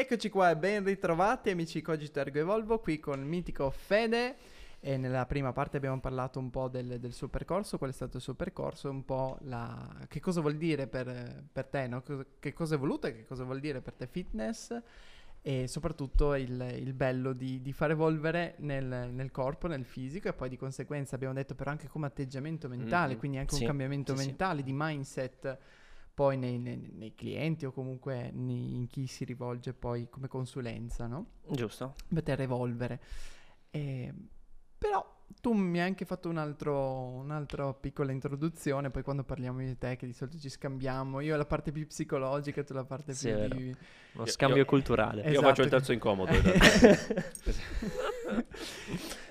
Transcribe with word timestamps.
Eccoci 0.00 0.28
qua 0.28 0.50
e 0.50 0.56
ben 0.56 0.84
ritrovati 0.84 1.50
amici 1.50 1.82
Cogito 1.82 2.20
Ergo 2.20 2.38
Evolvo 2.38 2.78
qui 2.78 3.00
con 3.00 3.20
Mitico 3.20 3.68
Fede 3.68 4.36
e 4.78 4.96
nella 4.96 5.26
prima 5.26 5.52
parte 5.52 5.76
abbiamo 5.76 5.98
parlato 5.98 6.38
un 6.38 6.50
po' 6.50 6.68
del, 6.68 7.00
del, 7.00 7.12
suo 7.12 7.26
percorso, 7.26 7.78
qual 7.78 7.90
è 7.90 7.92
stato 7.92 8.18
il 8.18 8.22
suo 8.22 8.34
percorso, 8.34 8.88
un 8.88 9.04
po' 9.04 9.38
la... 9.40 10.06
che 10.06 10.20
cosa 10.20 10.40
vuol 10.40 10.56
dire 10.56 10.86
per, 10.86 11.42
per 11.50 11.66
te, 11.66 11.88
no? 11.88 12.04
che 12.38 12.52
cosa 12.52 12.76
è 12.76 12.78
voluto 12.78 13.08
e 13.08 13.12
che 13.12 13.24
cosa 13.24 13.42
vuol 13.42 13.58
dire 13.58 13.80
per 13.80 13.94
te 13.94 14.06
fitness 14.06 14.80
e 15.42 15.66
soprattutto 15.66 16.36
il, 16.36 16.76
il 16.76 16.92
bello 16.92 17.32
di, 17.32 17.60
di, 17.60 17.72
far 17.72 17.90
evolvere 17.90 18.54
nel, 18.58 19.10
nel, 19.10 19.32
corpo, 19.32 19.66
nel 19.66 19.84
fisico 19.84 20.28
e 20.28 20.32
poi 20.32 20.48
di 20.48 20.56
conseguenza 20.56 21.16
abbiamo 21.16 21.34
detto 21.34 21.56
però 21.56 21.72
anche 21.72 21.88
come 21.88 22.06
atteggiamento 22.06 22.68
mentale, 22.68 23.08
mm-hmm. 23.08 23.18
quindi 23.18 23.38
anche 23.38 23.54
sì, 23.56 23.62
un 23.62 23.66
cambiamento 23.66 24.14
sì, 24.14 24.26
mentale, 24.26 24.58
sì. 24.58 24.64
di 24.64 24.72
mindset 24.72 25.58
poi 26.18 26.36
nei, 26.36 26.58
nei, 26.58 26.90
nei, 26.96 27.14
clienti 27.14 27.64
o 27.64 27.70
comunque 27.70 28.32
nei, 28.34 28.74
in 28.74 28.88
chi 28.88 29.06
si 29.06 29.24
rivolge 29.24 29.72
poi 29.72 30.08
come 30.10 30.26
consulenza, 30.26 31.06
no? 31.06 31.26
Giusto. 31.48 31.94
Poter 32.12 32.40
evolvere. 32.40 33.00
E, 33.70 34.12
però 34.76 35.16
tu 35.40 35.52
mi 35.52 35.78
hai 35.78 35.86
anche 35.86 36.04
fatto 36.04 36.28
un 36.28 36.38
altro, 36.38 36.74
un'altra 36.74 37.72
piccola 37.72 38.10
introduzione, 38.10 38.90
poi 38.90 39.04
quando 39.04 39.22
parliamo 39.22 39.60
di 39.60 39.78
te, 39.78 39.94
che 39.94 40.06
di 40.06 40.12
solito 40.12 40.38
ci 40.38 40.48
scambiamo, 40.48 41.20
io 41.20 41.36
la 41.36 41.46
parte 41.46 41.70
più 41.70 41.86
psicologica, 41.86 42.64
tu 42.64 42.74
la 42.74 42.84
parte 42.84 43.12
sì, 43.12 43.32
più 43.32 43.48
di... 43.56 43.76
Uno 44.14 44.26
scambio 44.26 44.58
io, 44.58 44.64
culturale. 44.64 45.20
Esatto. 45.20 45.34
Io 45.34 45.40
faccio 45.40 45.62
il 45.62 45.70
terzo 45.70 45.92
incomodo. 45.92 46.32
e... 46.32 46.58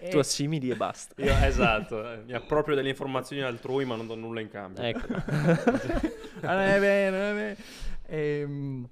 Tu 0.09 0.17
assimili 0.17 0.69
e 0.69 0.75
basta. 0.75 1.21
Io, 1.21 1.33
esatto, 1.33 2.23
mi 2.25 2.31
approprio 2.31 2.75
delle 2.75 2.87
informazioni 2.87 3.41
altrui 3.41 3.83
ma 3.83 3.97
non 3.97 4.07
do 4.07 4.15
nulla 4.15 4.39
in 4.39 4.47
cambio. 4.47 4.83
Ecco. 4.83 5.05
non 6.41 6.59
è 6.59 6.79
vero, 6.79 7.17
non 7.17 7.25
è 7.25 7.33
vero. 7.33 7.61
Ehm... 8.07 8.89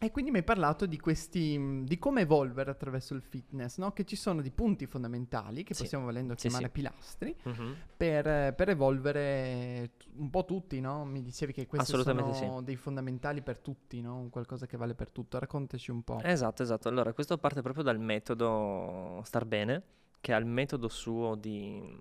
E 0.00 0.12
quindi 0.12 0.30
mi 0.30 0.36
hai 0.36 0.44
parlato 0.44 0.86
di 0.86 0.96
questi, 1.00 1.82
di 1.82 1.98
come 1.98 2.20
evolvere 2.20 2.70
attraverso 2.70 3.14
il 3.14 3.20
fitness, 3.20 3.78
no? 3.78 3.90
Che 3.90 4.04
ci 4.04 4.14
sono 4.14 4.40
di 4.42 4.52
punti 4.52 4.86
fondamentali, 4.86 5.64
che 5.64 5.74
sì. 5.74 5.82
possiamo 5.82 6.04
volendo 6.04 6.34
chiamare 6.34 6.66
sì, 6.66 6.70
sì. 6.72 6.76
pilastri, 6.76 7.36
uh-huh. 7.42 7.74
per, 7.96 8.54
per, 8.54 8.68
evolvere 8.68 9.90
un 10.18 10.30
po' 10.30 10.44
tutti, 10.44 10.80
no? 10.80 11.04
Mi 11.04 11.20
dicevi 11.20 11.52
che 11.52 11.66
questi 11.66 12.00
sono 12.00 12.62
dei 12.62 12.76
fondamentali 12.76 13.42
per 13.42 13.58
tutti, 13.58 14.00
no? 14.00 14.18
Un 14.18 14.30
qualcosa 14.30 14.66
che 14.66 14.76
vale 14.76 14.94
per 14.94 15.10
tutto. 15.10 15.36
Raccontaci 15.40 15.90
un 15.90 16.04
po'. 16.04 16.20
Esatto, 16.22 16.62
esatto. 16.62 16.86
Allora, 16.86 17.12
questo 17.12 17.36
parte 17.36 17.60
proprio 17.60 17.82
dal 17.82 17.98
metodo 17.98 19.20
Star 19.24 19.46
Bene, 19.46 19.82
che 20.20 20.32
ha 20.32 20.36
il 20.36 20.46
metodo 20.46 20.86
suo 20.86 21.34
di, 21.34 21.98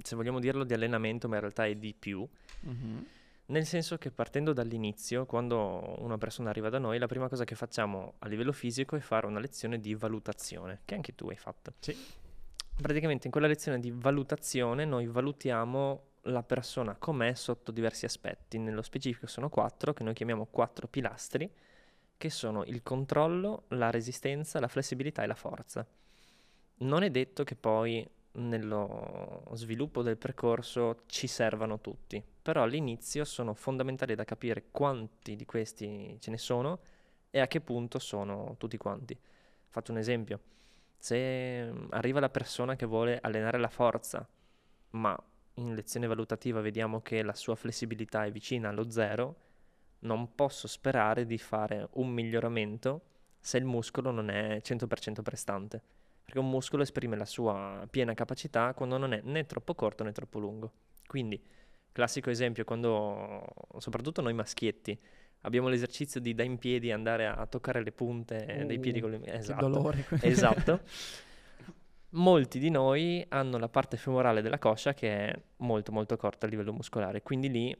se 0.00 0.14
vogliamo 0.14 0.38
dirlo, 0.38 0.62
di 0.62 0.74
allenamento, 0.74 1.26
ma 1.26 1.34
in 1.34 1.40
realtà 1.40 1.66
è 1.66 1.74
di 1.74 1.92
più. 1.92 2.20
Uh-huh 2.20 3.04
nel 3.52 3.66
senso 3.66 3.98
che 3.98 4.10
partendo 4.10 4.54
dall'inizio, 4.54 5.26
quando 5.26 5.96
una 5.98 6.16
persona 6.16 6.48
arriva 6.48 6.70
da 6.70 6.78
noi, 6.78 6.98
la 6.98 7.06
prima 7.06 7.28
cosa 7.28 7.44
che 7.44 7.54
facciamo 7.54 8.14
a 8.20 8.26
livello 8.26 8.52
fisico 8.52 8.96
è 8.96 9.00
fare 9.00 9.26
una 9.26 9.38
lezione 9.38 9.78
di 9.78 9.94
valutazione, 9.94 10.80
che 10.86 10.94
anche 10.94 11.14
tu 11.14 11.28
hai 11.28 11.36
fatto. 11.36 11.74
Sì. 11.78 11.94
Praticamente 12.80 13.26
in 13.26 13.30
quella 13.30 13.46
lezione 13.46 13.78
di 13.78 13.92
valutazione 13.94 14.86
noi 14.86 15.06
valutiamo 15.06 16.04
la 16.26 16.42
persona 16.42 16.96
com'è 16.96 17.34
sotto 17.34 17.70
diversi 17.72 18.06
aspetti. 18.06 18.56
Nello 18.56 18.80
specifico 18.80 19.26
sono 19.26 19.50
quattro, 19.50 19.92
che 19.92 20.02
noi 20.02 20.14
chiamiamo 20.14 20.46
quattro 20.46 20.88
pilastri, 20.88 21.50
che 22.16 22.30
sono 22.30 22.64
il 22.64 22.82
controllo, 22.82 23.64
la 23.68 23.90
resistenza, 23.90 24.60
la 24.60 24.68
flessibilità 24.68 25.22
e 25.22 25.26
la 25.26 25.34
forza. 25.34 25.86
Non 26.78 27.02
è 27.02 27.10
detto 27.10 27.44
che 27.44 27.54
poi 27.54 28.08
nello 28.32 29.42
sviluppo 29.52 30.02
del 30.02 30.16
percorso 30.16 31.02
ci 31.06 31.26
servano 31.26 31.80
tutti, 31.80 32.22
però 32.42 32.62
all'inizio 32.62 33.24
sono 33.24 33.54
fondamentali 33.54 34.14
da 34.14 34.24
capire 34.24 34.66
quanti 34.70 35.36
di 35.36 35.44
questi 35.44 36.16
ce 36.18 36.30
ne 36.30 36.38
sono 36.38 36.80
e 37.30 37.40
a 37.40 37.46
che 37.46 37.60
punto 37.60 37.98
sono 37.98 38.54
tutti 38.58 38.76
quanti. 38.76 39.18
Faccio 39.68 39.92
un 39.92 39.98
esempio, 39.98 40.40
se 40.96 41.70
mm, 41.70 41.86
arriva 41.90 42.20
la 42.20 42.30
persona 42.30 42.76
che 42.76 42.86
vuole 42.86 43.18
allenare 43.20 43.58
la 43.58 43.68
forza, 43.68 44.26
ma 44.90 45.18
in 45.56 45.74
lezione 45.74 46.06
valutativa 46.06 46.60
vediamo 46.60 47.00
che 47.02 47.22
la 47.22 47.34
sua 47.34 47.54
flessibilità 47.54 48.24
è 48.24 48.32
vicina 48.32 48.70
allo 48.70 48.90
zero, 48.90 49.36
non 50.00 50.34
posso 50.34 50.66
sperare 50.66 51.26
di 51.26 51.38
fare 51.38 51.88
un 51.92 52.08
miglioramento 52.08 53.02
se 53.38 53.58
il 53.58 53.64
muscolo 53.64 54.10
non 54.10 54.30
è 54.30 54.60
100% 54.62 55.22
prestante 55.22 55.82
perché 56.24 56.38
un 56.38 56.48
muscolo 56.48 56.82
esprime 56.82 57.16
la 57.16 57.24
sua 57.24 57.86
piena 57.90 58.14
capacità 58.14 58.74
quando 58.74 58.96
non 58.98 59.12
è 59.12 59.20
né 59.24 59.46
troppo 59.46 59.74
corto 59.74 60.04
né 60.04 60.12
troppo 60.12 60.38
lungo. 60.38 60.72
Quindi, 61.06 61.40
classico 61.90 62.30
esempio, 62.30 62.64
quando 62.64 63.44
soprattutto 63.78 64.22
noi 64.22 64.32
maschietti 64.34 64.98
abbiamo 65.42 65.68
l'esercizio 65.68 66.20
di 66.20 66.34
da 66.34 66.42
in 66.42 66.58
piedi 66.58 66.90
andare 66.90 67.26
a 67.26 67.46
toccare 67.46 67.82
le 67.82 67.92
punte 67.92 68.60
uh, 68.62 68.66
dei 68.66 68.78
piedi 68.78 69.00
con 69.00 69.10
le 69.10 69.20
esatto, 69.24 69.68
dolore. 69.68 70.06
esatto. 70.22 70.80
Molti 72.10 72.58
di 72.58 72.68
noi 72.68 73.24
hanno 73.28 73.56
la 73.56 73.68
parte 73.68 73.96
femorale 73.96 74.42
della 74.42 74.58
coscia 74.58 74.92
che 74.92 75.28
è 75.28 75.42
molto 75.58 75.92
molto 75.92 76.16
corta 76.16 76.46
a 76.46 76.48
livello 76.48 76.72
muscolare, 76.72 77.22
quindi 77.22 77.50
lì 77.50 77.76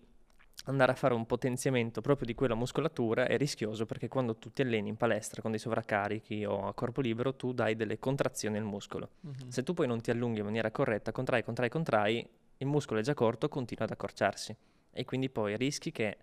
andare 0.66 0.92
a 0.92 0.94
fare 0.94 1.14
un 1.14 1.26
potenziamento 1.26 2.00
proprio 2.00 2.26
di 2.26 2.34
quella 2.34 2.54
muscolatura 2.54 3.26
è 3.26 3.36
rischioso 3.36 3.84
perché 3.84 4.08
quando 4.08 4.36
tu 4.36 4.52
ti 4.52 4.62
alleni 4.62 4.88
in 4.88 4.96
palestra 4.96 5.42
con 5.42 5.50
dei 5.50 5.58
sovraccarichi 5.58 6.44
o 6.44 6.66
a 6.66 6.74
corpo 6.74 7.00
libero 7.00 7.34
tu 7.34 7.52
dai 7.52 7.74
delle 7.74 7.98
contrazioni 7.98 8.58
al 8.58 8.64
muscolo. 8.64 9.10
Uh-huh. 9.20 9.32
Se 9.48 9.62
tu 9.62 9.74
poi 9.74 9.86
non 9.86 10.00
ti 10.00 10.10
allunghi 10.10 10.38
in 10.38 10.44
maniera 10.44 10.70
corretta, 10.70 11.10
contrai, 11.10 11.42
contrai, 11.42 11.68
contrai, 11.68 12.28
il 12.58 12.66
muscolo 12.66 13.00
è 13.00 13.02
già 13.02 13.14
corto, 13.14 13.48
continua 13.48 13.84
ad 13.84 13.91
accorciarsi 13.91 14.56
e 14.92 15.04
quindi 15.04 15.30
poi 15.30 15.56
rischi 15.56 15.91
che 15.91 16.16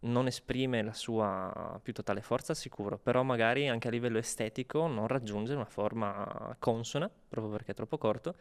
non 0.00 0.26
esprime 0.26 0.82
la 0.82 0.92
sua 0.92 1.80
più 1.82 1.94
totale 1.94 2.20
forza 2.20 2.52
sicuro, 2.52 2.98
però 2.98 3.22
magari 3.22 3.68
anche 3.68 3.88
a 3.88 3.90
livello 3.90 4.18
estetico 4.18 4.86
non 4.86 5.06
raggiunge 5.06 5.54
una 5.54 5.64
forma 5.64 6.54
consona 6.58 7.10
proprio 7.28 7.52
perché 7.52 7.72
è 7.72 7.74
troppo 7.74 7.96
corto 7.96 8.34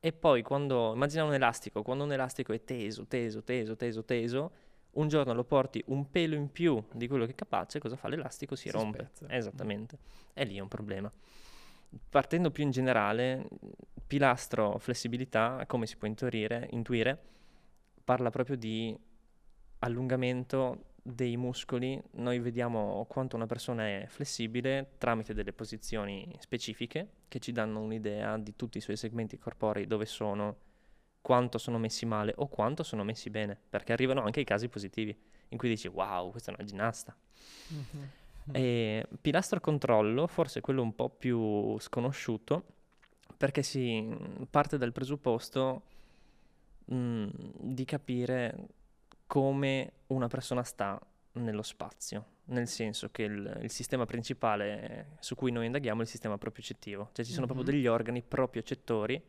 e 0.00 0.12
poi 0.12 0.42
quando, 0.42 0.92
immagina 0.94 1.24
un 1.24 1.34
elastico, 1.34 1.82
quando 1.82 2.04
un 2.04 2.12
elastico 2.12 2.52
è 2.52 2.62
teso, 2.62 3.06
teso, 3.06 3.42
teso, 3.42 3.76
teso, 3.76 4.04
teso, 4.04 4.52
un 4.92 5.08
giorno 5.08 5.32
lo 5.34 5.44
porti 5.44 5.82
un 5.86 6.10
pelo 6.10 6.34
in 6.34 6.50
più 6.50 6.82
di 6.92 7.06
quello 7.06 7.24
che 7.24 7.32
è 7.32 7.34
capace, 7.34 7.78
cosa 7.78 7.96
fa 7.96 8.08
l'elastico? 8.08 8.54
Si, 8.54 8.68
si 8.68 8.70
rompe. 8.70 9.10
Spezza. 9.12 9.32
Esattamente. 9.34 9.98
E 10.32 10.44
lì 10.44 10.56
è 10.56 10.60
un 10.60 10.68
problema. 10.68 11.10
Partendo 12.08 12.50
più 12.50 12.64
in 12.64 12.70
generale, 12.70 13.48
pilastro 14.06 14.78
flessibilità, 14.78 15.64
come 15.66 15.86
si 15.86 15.96
può 15.96 16.06
intuire, 16.06 16.68
intuire 16.72 17.18
parla 18.04 18.30
proprio 18.30 18.56
di 18.56 18.96
allungamento 19.80 20.84
dei 21.14 21.36
muscoli, 21.36 22.00
noi 22.12 22.38
vediamo 22.38 23.04
quanto 23.08 23.36
una 23.36 23.46
persona 23.46 23.86
è 23.86 24.06
flessibile 24.08 24.92
tramite 24.98 25.32
delle 25.32 25.52
posizioni 25.52 26.36
specifiche 26.38 27.08
che 27.28 27.38
ci 27.38 27.52
danno 27.52 27.80
un'idea 27.80 28.36
di 28.36 28.54
tutti 28.56 28.78
i 28.78 28.80
suoi 28.80 28.96
segmenti 28.96 29.38
corporei, 29.38 29.86
dove 29.86 30.04
sono, 30.04 30.56
quanto 31.22 31.58
sono 31.58 31.78
messi 31.78 32.04
male 32.04 32.34
o 32.36 32.48
quanto 32.48 32.82
sono 32.82 33.04
messi 33.04 33.30
bene, 33.30 33.58
perché 33.68 33.92
arrivano 33.92 34.22
anche 34.22 34.40
i 34.40 34.44
casi 34.44 34.68
positivi 34.68 35.16
in 35.48 35.58
cui 35.58 35.68
dici 35.68 35.88
wow, 35.88 36.30
questa 36.30 36.50
è 36.50 36.54
una 36.54 36.66
ginnasta. 36.66 37.16
Mm-hmm. 37.72 38.08
E 38.52 39.06
pilastro 39.20 39.60
controllo, 39.60 40.26
forse 40.26 40.60
quello 40.60 40.82
un 40.82 40.94
po' 40.94 41.08
più 41.08 41.78
sconosciuto, 41.78 42.64
perché 43.36 43.62
si 43.62 44.06
parte 44.50 44.76
dal 44.76 44.92
presupposto 44.92 45.82
mh, 46.84 46.94
mm, 46.94 47.28
di 47.60 47.84
capire 47.84 48.68
come 49.28 49.92
una 50.08 50.26
persona 50.26 50.64
sta 50.64 50.98
nello 51.32 51.62
spazio, 51.62 52.24
nel 52.46 52.66
senso 52.66 53.10
che 53.10 53.24
il, 53.24 53.58
il, 53.62 53.70
sistema 53.70 54.06
principale 54.06 55.18
su 55.20 55.34
cui 55.34 55.52
noi 55.52 55.66
indaghiamo 55.66 56.00
è 56.00 56.04
il 56.04 56.08
sistema 56.08 56.38
propriocettivo, 56.38 57.10
cioè 57.12 57.24
ci 57.24 57.32
sono 57.32 57.44
mm-hmm. 57.44 57.54
proprio 57.54 57.74
degli 57.76 57.86
organi 57.86 58.22
propriocettori 58.22 59.22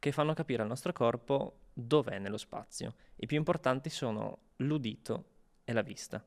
che 0.00 0.12
fanno 0.12 0.34
capire 0.34 0.62
al 0.62 0.68
nostro 0.68 0.92
corpo 0.92 1.58
dov'è 1.72 2.18
nello 2.18 2.38
spazio. 2.38 2.94
I 3.16 3.26
più 3.26 3.36
importanti 3.36 3.88
sono 3.88 4.38
l'udito 4.56 5.24
e 5.64 5.72
la 5.72 5.82
vista. 5.82 6.22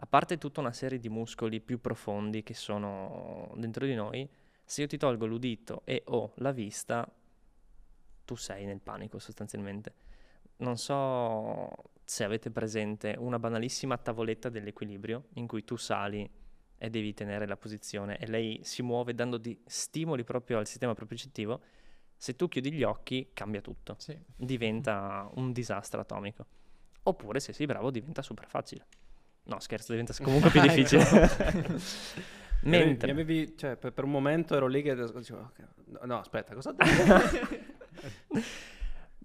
A 0.00 0.06
parte 0.06 0.36
tutta 0.36 0.60
una 0.60 0.72
serie 0.72 0.98
di 0.98 1.08
muscoli 1.08 1.60
più 1.60 1.80
profondi 1.80 2.42
che 2.42 2.54
sono 2.54 3.52
dentro 3.56 3.86
di 3.86 3.94
noi, 3.94 4.28
se 4.64 4.82
io 4.82 4.86
ti 4.86 4.98
tolgo 4.98 5.24
l'udito 5.24 5.80
e 5.84 6.02
o 6.08 6.34
la 6.36 6.52
vista, 6.52 7.10
tu 8.26 8.34
sei 8.36 8.66
nel 8.66 8.80
panico 8.80 9.18
sostanzialmente. 9.18 9.94
Non 10.58 10.76
so 10.76 11.72
se 12.08 12.24
avete 12.24 12.50
presente 12.50 13.16
una 13.18 13.38
banalissima 13.38 13.98
tavoletta 13.98 14.48
dell'equilibrio 14.48 15.26
in 15.34 15.46
cui 15.46 15.62
tu 15.62 15.76
sali 15.76 16.28
e 16.78 16.88
devi 16.88 17.12
tenere 17.12 17.46
la 17.46 17.58
posizione 17.58 18.16
e 18.16 18.26
lei 18.26 18.60
si 18.62 18.80
muove 18.80 19.14
dando 19.14 19.36
di 19.36 19.60
stimoli 19.66 20.24
proprio 20.24 20.56
al 20.56 20.66
sistema 20.66 20.94
propriocettivo, 20.94 21.60
se 22.16 22.34
tu 22.34 22.48
chiudi 22.48 22.72
gli 22.72 22.82
occhi 22.82 23.28
cambia 23.34 23.60
tutto, 23.60 23.96
sì. 23.98 24.18
diventa 24.34 25.28
un 25.34 25.52
disastro 25.52 26.00
atomico. 26.00 26.46
Oppure 27.02 27.40
se 27.40 27.52
sei 27.52 27.66
bravo 27.66 27.90
diventa 27.90 28.22
super 28.22 28.48
facile. 28.48 28.86
No, 29.42 29.60
scherzo, 29.60 29.92
diventa 29.92 30.14
comunque 30.24 30.48
più 30.48 30.62
difficile. 30.62 31.04
Mentre... 32.64 33.10
Avevi, 33.10 33.54
cioè, 33.54 33.76
per, 33.76 34.04
un 34.04 34.10
momento 34.10 34.56
ero 34.56 34.66
lì 34.66 34.80
che 34.80 34.94
dicevo, 34.94 35.52
no, 36.04 36.18
aspetta, 36.20 36.54
cosa 36.54 36.70
ho 36.72 36.74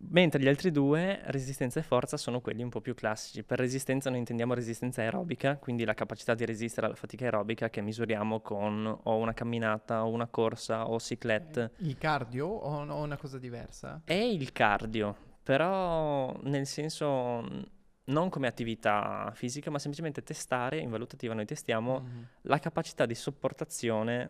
Mentre 0.09 0.41
gli 0.41 0.47
altri 0.47 0.71
due, 0.71 1.21
resistenza 1.25 1.79
e 1.79 1.83
forza, 1.83 2.17
sono 2.17 2.41
quelli 2.41 2.61
un 2.63 2.69
po' 2.69 2.81
più 2.81 2.93
classici. 2.93 3.43
Per 3.43 3.57
resistenza 3.57 4.09
noi 4.09 4.19
intendiamo 4.19 4.53
resistenza 4.53 5.01
aerobica, 5.01 5.57
quindi 5.57 5.85
la 5.85 5.93
capacità 5.93 6.33
di 6.35 6.45
resistere 6.45 6.85
alla 6.87 6.95
fatica 6.95 7.25
aerobica 7.25 7.69
che 7.69 7.81
misuriamo 7.81 8.39
con 8.41 8.85
o 9.03 9.15
una 9.17 9.33
camminata 9.33 10.05
o 10.05 10.09
una 10.11 10.27
corsa 10.27 10.87
o 10.89 10.99
ciclette. 10.99 11.71
Il 11.77 11.97
cardio 11.97 12.47
o 12.47 12.79
una 13.01 13.17
cosa 13.17 13.37
diversa? 13.39 14.01
È 14.03 14.13
il 14.13 14.51
cardio, 14.51 15.15
però 15.41 16.37
nel 16.43 16.65
senso 16.67 17.41
n- 17.41 17.65
non 18.05 18.29
come 18.29 18.47
attività 18.47 19.31
fisica, 19.33 19.71
ma 19.71 19.79
semplicemente 19.79 20.21
testare, 20.23 20.77
in 20.79 20.89
valutativa 20.89 21.33
noi 21.33 21.45
testiamo 21.45 21.99
Mhm. 22.01 22.27
la 22.41 22.59
capacità 22.59 23.05
di 23.05 23.15
sopportazione 23.15 24.29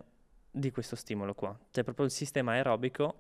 di 0.52 0.70
questo 0.72 0.96
stimolo 0.96 1.34
qua. 1.34 1.58
Cioè 1.72 1.84
proprio 1.84 2.06
il 2.06 2.12
sistema 2.12 2.52
aerobico 2.52 3.16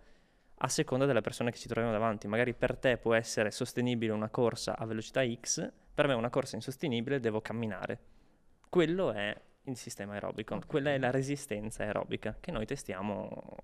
a 0.55 0.67
seconda 0.67 1.05
della 1.05 1.21
persona 1.21 1.49
che 1.49 1.57
ci 1.57 1.67
troviamo 1.67 1.91
davanti. 1.91 2.27
Magari 2.27 2.53
per 2.53 2.77
te 2.77 2.97
può 2.97 3.13
essere 3.13 3.51
sostenibile 3.51 4.11
una 4.11 4.29
corsa 4.29 4.77
a 4.77 4.85
velocità 4.85 5.21
X, 5.25 5.71
per 5.93 6.07
me 6.07 6.13
una 6.13 6.29
corsa 6.29 6.55
insostenibile 6.55 7.19
devo 7.19 7.41
camminare. 7.41 7.99
Quello 8.69 9.11
è 9.11 9.35
il 9.65 9.77
sistema 9.77 10.13
aerobico, 10.13 10.59
quella 10.65 10.91
è 10.91 10.97
la 10.97 11.11
resistenza 11.11 11.83
aerobica 11.83 12.37
che 12.39 12.51
noi 12.51 12.65
testiamo 12.65 13.55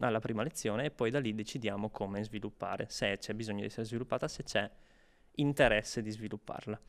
alla 0.00 0.20
prima 0.20 0.42
lezione 0.42 0.86
e 0.86 0.90
poi 0.90 1.10
da 1.10 1.18
lì 1.18 1.34
decidiamo 1.34 1.90
come 1.90 2.22
sviluppare, 2.22 2.86
se 2.88 3.18
c'è 3.18 3.34
bisogno 3.34 3.60
di 3.60 3.66
essere 3.66 3.84
sviluppata, 3.84 4.28
se 4.28 4.42
c'è 4.44 4.70
interesse 5.32 6.02
di 6.02 6.10
svilupparla. 6.10 6.80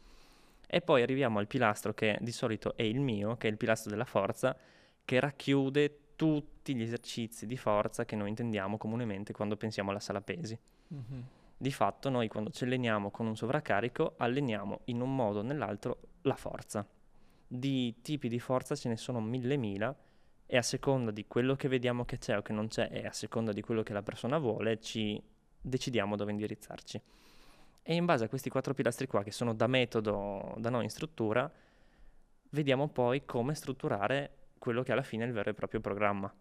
E 0.67 0.81
poi 0.81 1.01
arriviamo 1.01 1.39
al 1.39 1.47
pilastro 1.47 1.93
che 1.93 2.17
di 2.21 2.31
solito 2.31 2.75
è 2.75 2.83
il 2.83 2.99
mio, 2.99 3.37
che 3.37 3.47
è 3.47 3.51
il 3.51 3.57
pilastro 3.57 3.89
della 3.89 4.05
forza, 4.05 4.55
che 5.03 5.19
racchiude 5.19 5.99
tutti 6.19 6.75
gli 6.75 6.81
esercizi 6.81 7.45
di 7.45 7.55
forza 7.55 8.03
che 8.03 8.17
noi 8.17 8.27
intendiamo 8.27 8.77
comunemente 8.77 9.31
quando 9.31 9.55
pensiamo 9.55 9.91
alla 9.91 10.01
sala 10.01 10.19
pesi. 10.19 10.59
Mhm. 10.89 11.23
Di 11.55 11.71
fatto 11.71 12.09
noi 12.09 12.27
quando 12.27 12.49
ci 12.49 12.65
alleniamo 12.65 13.09
con 13.09 13.25
un 13.25 13.37
sovraccarico 13.37 14.15
alleniamo 14.17 14.81
in 14.85 14.99
un 14.99 15.15
modo 15.15 15.39
o 15.39 15.43
nell'altro 15.43 15.99
la 16.23 16.35
forza. 16.35 16.85
Di 17.47 18.01
tipi 18.01 18.27
di 18.27 18.37
forza 18.37 18.75
ce 18.75 18.89
ne 18.89 18.97
sono 18.97 19.21
mille 19.21 19.55
mila 19.55 19.95
e 20.45 20.57
a 20.57 20.61
seconda 20.61 21.11
di 21.11 21.25
quello 21.25 21.55
che 21.55 21.69
vediamo 21.69 22.03
che 22.03 22.17
c'è 22.17 22.37
o 22.37 22.41
che 22.41 22.51
non 22.51 22.67
c'è 22.67 22.89
e 22.91 23.05
a 23.05 23.13
seconda 23.13 23.53
di 23.53 23.61
quello 23.61 23.81
che 23.81 23.93
la 23.93 24.03
persona 24.03 24.39
vuole 24.39 24.81
ci 24.81 25.23
decidiamo 25.61 26.17
dove 26.17 26.31
indirizzarci. 26.31 27.01
E 27.81 27.93
in 27.93 28.03
base 28.03 28.25
a 28.25 28.27
questi 28.27 28.49
quattro 28.49 28.73
pilastri 28.73 29.07
qua 29.07 29.23
che 29.23 29.31
sono 29.31 29.53
da 29.53 29.67
metodo 29.67 30.53
da 30.57 30.69
noi 30.69 30.83
in 30.83 30.89
struttura, 30.89 31.49
vediamo 32.49 32.89
poi 32.89 33.23
come 33.23 33.55
strutturare 33.55 34.38
quello 34.59 34.83
che 34.83 34.91
alla 34.91 35.01
fine 35.01 35.23
è 35.23 35.27
il 35.27 35.33
vero 35.33 35.49
e 35.49 35.53
proprio 35.53 35.79
programma. 35.79 36.31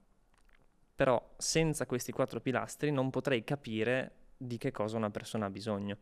Però 0.95 1.35
senza 1.39 1.87
questi 1.87 2.13
quattro 2.13 2.41
pilastri 2.41 2.91
non 2.91 3.09
potrei 3.11 3.45
capire 3.45 4.13
di 4.37 4.59
che 4.59 4.71
cosa 4.71 4.97
una 4.97 5.11
persona 5.11 5.47
ha 5.47 5.51
bisogno. 5.51 5.97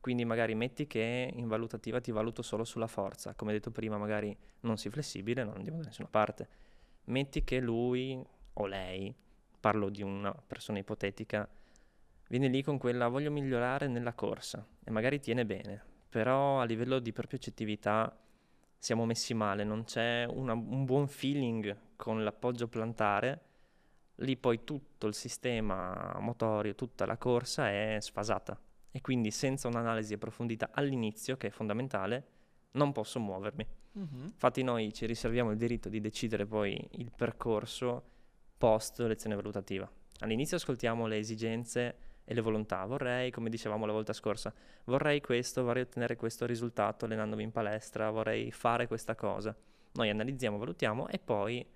Quindi 0.00 0.24
magari 0.24 0.54
metti 0.54 0.86
che 0.86 1.30
in 1.32 1.46
valutativa 1.46 2.00
ti 2.00 2.10
valuto 2.10 2.40
solo 2.40 2.64
sulla 2.64 2.86
forza, 2.86 3.34
come 3.34 3.52
detto 3.52 3.70
prima 3.70 3.98
magari 3.98 4.36
non 4.60 4.78
sei 4.78 4.90
flessibile, 4.90 5.44
non 5.44 5.56
andiamo 5.56 5.78
da 5.78 5.84
nessuna 5.84 6.08
parte. 6.08 6.48
Metti 7.04 7.44
che 7.44 7.60
lui 7.60 8.18
o 8.54 8.66
lei, 8.66 9.14
parlo 9.60 9.90
di 9.90 10.02
una 10.02 10.32
persona 10.32 10.78
ipotetica, 10.78 11.46
viene 12.28 12.48
lì 12.48 12.62
con 12.62 12.78
quella 12.78 13.08
voglio 13.08 13.30
migliorare 13.30 13.88
nella 13.88 14.14
corsa 14.14 14.66
e 14.82 14.90
magari 14.90 15.20
tiene 15.20 15.44
bene, 15.44 15.82
però 16.08 16.60
a 16.60 16.64
livello 16.64 16.98
di 16.98 17.12
propria 17.12 17.38
accettività 17.38 18.16
siamo 18.80 19.04
messi 19.04 19.34
male, 19.34 19.62
non 19.62 19.84
c'è 19.84 20.24
una- 20.24 20.54
un 20.54 20.86
buon 20.86 21.06
feeling 21.06 21.76
con 21.96 22.24
l'appoggio 22.24 22.66
plantare, 22.66 23.40
lì 24.16 24.38
poi 24.38 24.64
tutto 24.64 25.06
il 25.06 25.14
sistema 25.14 26.16
motorio, 26.18 26.74
tutta 26.74 27.04
la 27.04 27.18
corsa 27.18 27.68
è 27.68 27.98
sfasata 28.00 28.58
e 28.90 29.00
quindi 29.02 29.30
senza 29.30 29.68
un'analisi 29.68 30.14
approfondita 30.14 30.70
all'inizio, 30.72 31.36
che 31.36 31.48
è 31.48 31.50
fondamentale, 31.50 32.26
non 32.72 32.92
posso 32.92 33.20
muovermi. 33.20 33.66
Mhm. 33.92 34.22
Infatti 34.32 34.62
noi 34.62 34.94
ci 34.94 35.04
riserviamo 35.04 35.50
il 35.50 35.58
diritto 35.58 35.90
di 35.90 36.00
decidere 36.00 36.46
poi 36.46 36.88
il 36.92 37.12
percorso 37.14 38.02
post 38.56 38.98
lezione 39.00 39.34
valutativa. 39.36 39.88
All'inizio 40.20 40.56
ascoltiamo 40.56 41.06
le 41.06 41.18
esigenze 41.18 41.96
e 42.30 42.34
le 42.34 42.42
volontà. 42.42 42.84
Vorrei, 42.84 43.32
come 43.32 43.50
dicevamo 43.50 43.86
la 43.86 43.92
volta 43.92 44.12
scorsa, 44.12 44.54
vorrei 44.84 45.20
questo, 45.20 45.64
vorrei 45.64 45.82
ottenere 45.82 46.14
questo 46.14 46.46
risultato 46.46 47.04
allenandomi 47.04 47.42
in 47.42 47.50
palestra, 47.50 48.08
vorrei 48.10 48.52
fare 48.52 48.86
questa 48.86 49.16
cosa. 49.16 49.52
Noi 49.94 50.10
analizziamo, 50.10 50.56
valutiamo 50.56 51.08
e 51.08 51.18
poi 51.18 51.66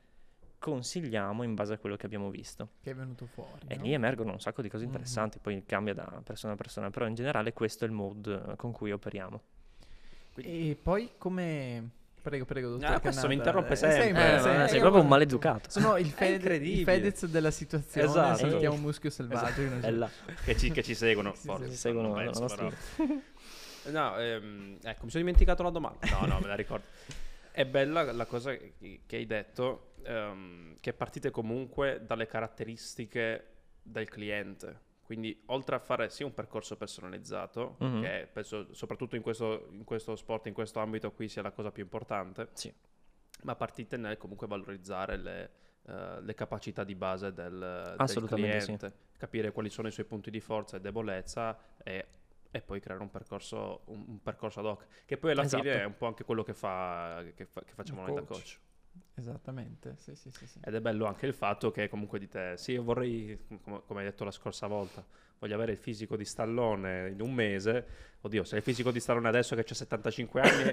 consigliamo 0.57 1.43
in 1.43 1.55
base 1.55 1.73
a 1.75 1.79
quello 1.79 1.97
che 1.97 2.07
abbiamo 2.07 2.31
visto. 2.31 2.69
Che 2.81 2.93
è 2.93 2.95
venuto 2.95 3.27
fuori. 3.27 3.67
E 3.67 3.77
no? 3.77 3.83
lì 3.83 3.95
emergono 3.95 4.31
un 4.31 4.39
sacco 4.39 4.63
di 4.63 4.69
cose 4.69 4.85
Mhm. 4.85 4.91
interessanti, 4.91 5.39
poi 5.41 5.61
cambia 5.67 5.93
da 5.93 6.21
persona 6.23 6.53
a 6.53 6.57
persona, 6.57 6.89
però 6.91 7.09
in 7.09 7.15
generale 7.15 7.53
questo 7.53 7.85
è 7.85 7.89
il 7.89 7.93
mood 7.93 8.29
eh, 8.53 8.55
con 8.55 8.71
cui 8.71 8.93
operiamo. 8.93 9.41
E 10.37 10.79
poi 10.81 11.15
come... 11.19 11.91
Prego, 12.25 12.47
prego, 12.47 12.71
dottor 12.71 12.91
Ah, 12.91 13.01
questo 13.01 13.27
mi 13.29 13.35
interrompe 13.35 13.75
Eh, 13.75 13.77
sempre. 13.77 14.03
sempre, 14.03 14.35
Eh, 14.37 14.39
sempre. 14.41 14.67
sei 14.69 14.75
Io- 14.77 14.81
proprio 14.81 15.03
un 15.03 15.09
maleducato. 15.09 15.69
Sono 15.69 15.99
il, 15.99 16.07
Fed- 16.07 16.29
il 16.31 16.35
incredibile. 16.37 16.85
Fedez 16.85 17.27
della 17.27 17.51
situazione, 17.51 18.07
Esatto. 18.07 18.39
salutiamo 18.39 18.75
un 18.77 18.81
muschio 18.81 19.11
selvaggio. 19.11 19.61
là. 19.91 20.09
Che, 20.43 20.57
ci, 20.57 20.71
che 20.71 20.83
ci 20.83 20.95
seguono. 20.95 21.35
Sì, 21.35 21.47
forse. 21.49 21.71
Seguono 21.73 22.09
non 22.09 22.17
la 22.17 22.25
penso, 22.25 22.41
nostra 22.41 22.67
però. 22.97 23.15
No, 23.93 24.17
ehm, 24.17 24.79
ecco, 24.83 25.05
mi 25.05 25.11
sono 25.11 25.23
dimenticato 25.23 25.63
la 25.63 25.69
domanda. 25.69 25.99
No, 26.19 26.25
no, 26.25 26.39
me 26.41 26.47
la 26.47 26.55
ricordo. 26.55 26.87
È 27.51 27.67
bella 27.67 28.11
la 28.11 28.25
cosa 28.25 28.57
che 28.57 29.03
che 29.05 29.17
hai 29.17 29.27
detto, 29.27 29.93
ehm, 30.05 30.77
che 30.81 30.95
partite 30.95 31.31
comunque 31.31 32.01
dalle 32.07 32.27
caratteristiche 32.27 33.49
del 33.83 34.09
cliente. 34.09 34.81
Quindi, 35.05 35.43
oltre 35.47 35.77
a 35.77 35.79
fare 35.79 36.09
sì 36.09 36.23
un 36.23 36.33
percorso 36.33 36.77
personalizzato, 36.77 37.77
Mhm. 37.79 38.01
che 38.01 38.29
penso 38.33 38.73
soprattutto 38.73 39.17
in 39.17 39.23
questo, 39.23 39.69
in 39.71 39.85
questo 39.85 40.17
sport, 40.17 40.47
in 40.47 40.55
questo 40.55 40.81
ambito 40.81 41.13
qui 41.13 41.29
sia 41.29 41.43
la 41.43 41.53
cosa 41.53 41.71
più 41.71 41.83
importante, 41.83 42.49
Sì. 42.55 42.73
ma 43.43 43.55
partite 43.55 43.97
nel 43.99 44.17
comunque 44.17 44.47
valorizzare 44.47 45.17
le, 45.19 45.51
eh, 45.87 46.21
le 46.23 46.35
capacità 46.35 46.85
di 46.85 46.95
base 46.95 47.33
del, 47.35 47.51
del 47.59 47.95
Assolutamente 47.99 48.61
sì. 48.61 48.65
cliente, 48.77 48.93
capire 49.19 49.53
quali 49.53 49.69
sono 49.69 49.89
i 49.89 49.93
suoi 49.93 50.07
punti 50.07 50.31
di 50.31 50.41
forza 50.41 50.79
e 50.79 50.81
debolezza 50.81 51.59
e, 51.83 52.07
e 52.51 52.61
poi 52.63 52.81
creare 52.81 53.03
un 53.03 53.11
percorso, 53.11 53.83
un, 53.87 54.05
un 54.09 54.23
percorso 54.23 54.61
ad 54.61 54.67
hoc, 54.67 54.87
che 55.05 55.19
poi 55.19 55.33
alla 55.33 55.43
Esatto. 55.43 55.63
fine 55.63 55.81
è 55.83 55.85
un 55.85 55.97
po' 55.99 56.07
anche 56.07 56.25
quello 56.25 56.43
che, 56.43 56.55
fa, 56.55 57.23
che, 57.35 57.45
fa- 57.45 57.63
che 57.63 57.75
facciamo 57.75 58.01
noi 58.07 58.15
da 58.15 58.23
coach. 58.23 58.59
Esattamente, 59.17 59.95
sì, 59.99 60.15
sì, 60.17 60.31
sì. 60.31 60.47
sì. 60.47 60.59
Ed 60.65 60.75
è 60.75 60.81
bello 60.81 61.07
anche 61.07 61.27
il 61.27 61.35
fatto 61.35 61.71
che 61.71 61.89
comunque 61.89 62.19
dite, 62.19 62.57
sì, 62.57 62.73
io 62.73 62.83
vorrei, 62.83 63.39
come, 63.63 63.83
come 63.87 64.01
hai 64.01 64.07
detto 64.07 64.25
la 64.25 64.31
scorsa 64.33 64.67
volta, 64.67 65.05
voglio 65.39 65.55
avere 65.55 65.73
il 65.73 65.79
fisico 65.79 66.17
di 66.17 66.25
Stallone 66.25 67.11
in 67.11 67.21
un 67.21 67.33
mese. 67.33 67.87
Oddio, 68.23 68.43
se 68.45 68.55
hai 68.55 68.59
il 68.59 68.65
fisico 68.65 68.91
di 68.91 69.01
Stallone 69.01 69.29
adesso 69.29 69.55
che 69.55 69.63
c'ha 69.65 69.75
75 69.75 70.41
anni, 70.41 70.71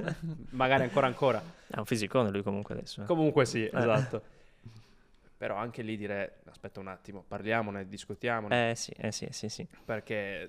magari 0.50 0.82
ancora 0.82 1.06
ancora. 1.06 1.42
È 1.66 1.78
un 1.78 1.84
fisicone 1.84 2.30
lui 2.30 2.42
comunque 2.42 2.74
adesso. 2.74 3.02
eh. 3.02 3.04
Comunque 3.04 3.44
sì, 3.44 3.64
esatto. 3.72 4.22
Però 5.36 5.56
anche 5.56 5.82
lì 5.82 5.96
dire, 5.96 6.40
aspetta 6.46 6.80
un 6.80 6.88
attimo, 6.88 7.22
parliamone, 7.26 7.86
discutiamone, 7.86 8.70
Eh 8.70 8.74
sì, 8.74 8.92
eh 8.96 9.12
sì, 9.12 9.26
sì, 9.30 9.48
sì. 9.48 9.66
perché 9.84 10.48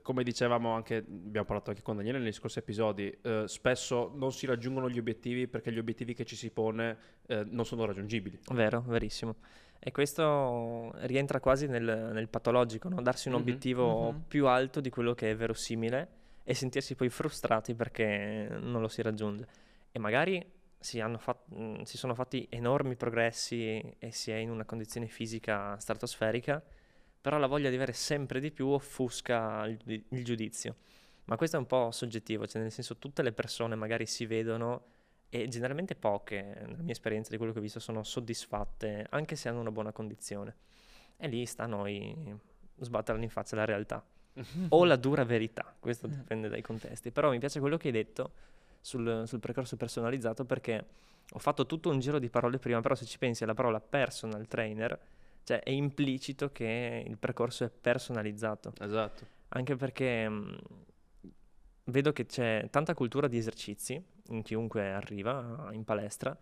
come 0.00 0.22
dicevamo 0.22 0.70
anche, 0.72 0.96
abbiamo 0.96 1.46
parlato 1.46 1.70
anche 1.70 1.82
con 1.82 1.96
Daniele 1.96 2.18
negli 2.18 2.32
scorsi 2.32 2.58
episodi, 2.58 3.14
eh, 3.22 3.44
spesso 3.46 4.12
non 4.14 4.32
si 4.32 4.46
raggiungono 4.46 4.88
gli 4.88 4.98
obiettivi 4.98 5.46
perché 5.46 5.70
gli 5.72 5.78
obiettivi 5.78 6.14
che 6.14 6.24
ci 6.24 6.36
si 6.36 6.50
pone 6.50 6.96
eh, 7.26 7.44
non 7.46 7.64
sono 7.66 7.84
raggiungibili. 7.84 8.38
Vero, 8.52 8.82
verissimo. 8.86 9.36
E 9.78 9.90
questo 9.90 10.92
rientra 11.06 11.40
quasi 11.40 11.66
nel, 11.66 12.10
nel 12.12 12.28
patologico, 12.28 12.88
no? 12.88 13.02
darsi 13.02 13.28
un 13.28 13.34
Mhm, 13.34 13.40
obiettivo 13.40 14.12
mhm. 14.12 14.24
più 14.28 14.46
alto 14.46 14.80
di 14.80 14.90
quello 14.90 15.12
che 15.14 15.30
è 15.30 15.36
verosimile 15.36 16.08
e 16.44 16.54
sentirsi 16.54 16.94
poi 16.94 17.08
frustrati 17.08 17.74
perché 17.74 18.48
non 18.60 18.80
lo 18.80 18.88
si 18.88 19.02
raggiunge. 19.02 19.46
E 19.90 19.98
magari 19.98 20.44
si, 20.78 21.00
hanno 21.00 21.18
fat- 21.18 21.48
mh, 21.48 21.82
si 21.82 21.96
sono 21.96 22.14
fatti 22.14 22.46
enormi 22.50 22.94
progressi 22.96 23.78
e 23.98 24.10
si 24.12 24.30
è 24.30 24.36
in 24.36 24.50
una 24.50 24.64
condizione 24.64 25.06
fisica 25.08 25.76
stratosferica, 25.78 26.62
però 27.22 27.38
la 27.38 27.46
voglia 27.46 27.70
di 27.70 27.76
avere 27.76 27.92
sempre 27.94 28.40
di 28.40 28.50
più 28.50 28.66
offusca 28.68 29.64
il, 29.66 30.04
il 30.08 30.24
giudizio. 30.24 30.76
Ma 31.24 31.36
questo 31.36 31.56
è 31.56 31.58
un 31.60 31.66
po' 31.66 31.90
soggettivo, 31.92 32.46
cioè 32.46 32.60
nel 32.60 32.72
senso 32.72 32.98
tutte 32.98 33.22
le 33.22 33.32
persone 33.32 33.76
magari 33.76 34.06
si 34.06 34.26
vedono 34.26 34.82
e 35.30 35.46
generalmente 35.48 35.94
poche, 35.94 36.42
nella 36.66 36.82
mia 36.82 36.92
esperienza 36.92 37.30
di 37.30 37.38
quello 37.38 37.52
che 37.52 37.60
ho 37.60 37.62
visto, 37.62 37.78
sono 37.80 38.02
soddisfatte 38.02 39.06
anche 39.10 39.36
se 39.36 39.48
hanno 39.48 39.60
una 39.60 39.70
buona 39.70 39.92
condizione. 39.92 40.56
E 41.16 41.28
lì 41.28 41.46
sta 41.46 41.62
a 41.62 41.66
noi 41.66 42.36
sbatterla 42.76 43.22
in 43.22 43.30
faccia 43.30 43.54
la 43.56 43.64
realtà 43.64 44.04
o 44.70 44.84
la 44.84 44.96
dura 44.96 45.24
verità, 45.24 45.74
questo 45.78 46.08
Mm. 46.08 46.10
dipende 46.10 46.48
dai 46.48 46.60
contesti. 46.60 47.12
Però 47.12 47.30
mi 47.30 47.38
piace 47.38 47.60
quello 47.60 47.76
che 47.76 47.86
hai 47.86 47.92
detto 47.94 48.32
sul, 48.80 49.22
sul 49.26 49.38
percorso 49.38 49.76
personalizzato 49.76 50.44
perché 50.44 50.84
ho 51.30 51.38
fatto 51.38 51.66
tutto 51.66 51.88
un 51.88 52.00
giro 52.00 52.18
di 52.18 52.28
parole 52.28 52.58
prima, 52.58 52.80
però 52.80 52.96
se 52.96 53.04
ci 53.06 53.16
pensi 53.16 53.44
alla 53.44 53.54
parola 53.54 53.80
personal 53.80 54.46
trainer, 54.48 54.98
cioè 55.44 55.60
è 55.60 55.70
implicito 55.70 56.50
che 56.50 57.04
il 57.06 57.18
percorso 57.18 57.64
è 57.64 57.70
personalizzato, 57.70 58.72
Esatto. 58.80 59.26
anche 59.48 59.76
perché 59.76 60.28
mh, 60.28 60.58
vedo 61.84 62.12
che 62.12 62.26
c'è 62.26 62.66
tanta 62.70 62.94
cultura 62.94 63.26
di 63.28 63.38
esercizi 63.38 64.02
in 64.28 64.42
chiunque 64.42 64.92
arriva 64.92 65.68
in 65.72 65.84
palestra, 65.84 66.36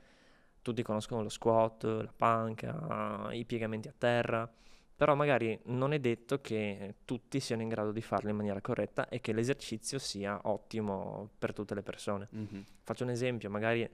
tutti 0.62 0.82
conoscono 0.82 1.22
lo 1.22 1.28
squat, 1.30 1.84
la 1.84 2.12
panca, 2.14 3.28
i 3.32 3.44
piegamenti 3.46 3.88
a 3.88 3.94
terra, 3.96 4.50
però 4.94 5.14
magari 5.14 5.58
non 5.64 5.94
è 5.94 5.98
detto 5.98 6.42
che 6.42 6.96
tutti 7.06 7.40
siano 7.40 7.62
in 7.62 7.68
grado 7.68 7.90
di 7.90 8.02
farlo 8.02 8.28
in 8.28 8.36
maniera 8.36 8.60
corretta 8.60 9.08
e 9.08 9.20
che 9.22 9.32
l'esercizio 9.32 9.98
sia 9.98 10.38
ottimo 10.42 11.30
per 11.38 11.54
tutte 11.54 11.74
le 11.74 11.82
persone. 11.82 12.28
Mhm. 12.30 12.64
Faccio 12.82 13.04
un 13.04 13.10
esempio, 13.10 13.48
magari 13.48 13.88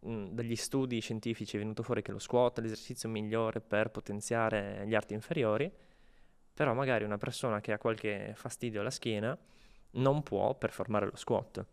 mh, 0.00 0.26
dagli 0.30 0.56
studi 0.56 1.00
scientifici 1.00 1.56
è 1.56 1.58
venuto 1.58 1.82
fuori 1.82 2.02
che 2.02 2.12
lo 2.12 2.18
squat 2.18 2.58
è 2.58 2.62
l'esercizio 2.62 3.08
migliore 3.08 3.60
per 3.60 3.90
potenziare 3.90 4.84
gli 4.86 4.94
arti 4.94 5.14
inferiori, 5.14 5.70
però 6.52 6.74
magari 6.74 7.04
una 7.04 7.18
persona 7.18 7.60
che 7.60 7.72
ha 7.72 7.78
qualche 7.78 8.32
fastidio 8.34 8.80
alla 8.80 8.90
schiena 8.90 9.36
non 9.92 10.22
può 10.22 10.54
performare 10.54 11.06
lo 11.06 11.16
squat. 11.16 11.64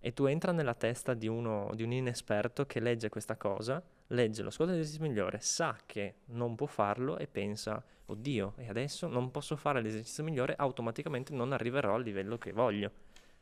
E 0.00 0.12
tu 0.12 0.26
entra 0.26 0.52
nella 0.52 0.74
testa 0.74 1.12
di, 1.12 1.26
uno, 1.26 1.70
di 1.74 1.82
un 1.82 1.90
inesperto 1.90 2.64
che 2.66 2.78
legge 2.78 3.08
questa 3.08 3.36
cosa, 3.36 3.82
legge 4.08 4.42
lo 4.42 4.50
squat 4.50 4.68
è 4.68 4.72
l'esercizio 4.72 5.02
migliore, 5.02 5.40
sa 5.40 5.76
che 5.84 6.18
non 6.26 6.54
può 6.54 6.66
farlo 6.66 7.18
e 7.18 7.26
pensa, 7.26 7.84
oddio, 8.06 8.54
e 8.58 8.68
adesso 8.68 9.08
non 9.08 9.32
posso 9.32 9.56
fare 9.56 9.82
l'esercizio 9.82 10.22
migliore, 10.22 10.54
automaticamente 10.56 11.34
non 11.34 11.52
arriverò 11.52 11.94
al 11.94 12.04
livello 12.04 12.38
che 12.38 12.52
voglio. 12.52 12.92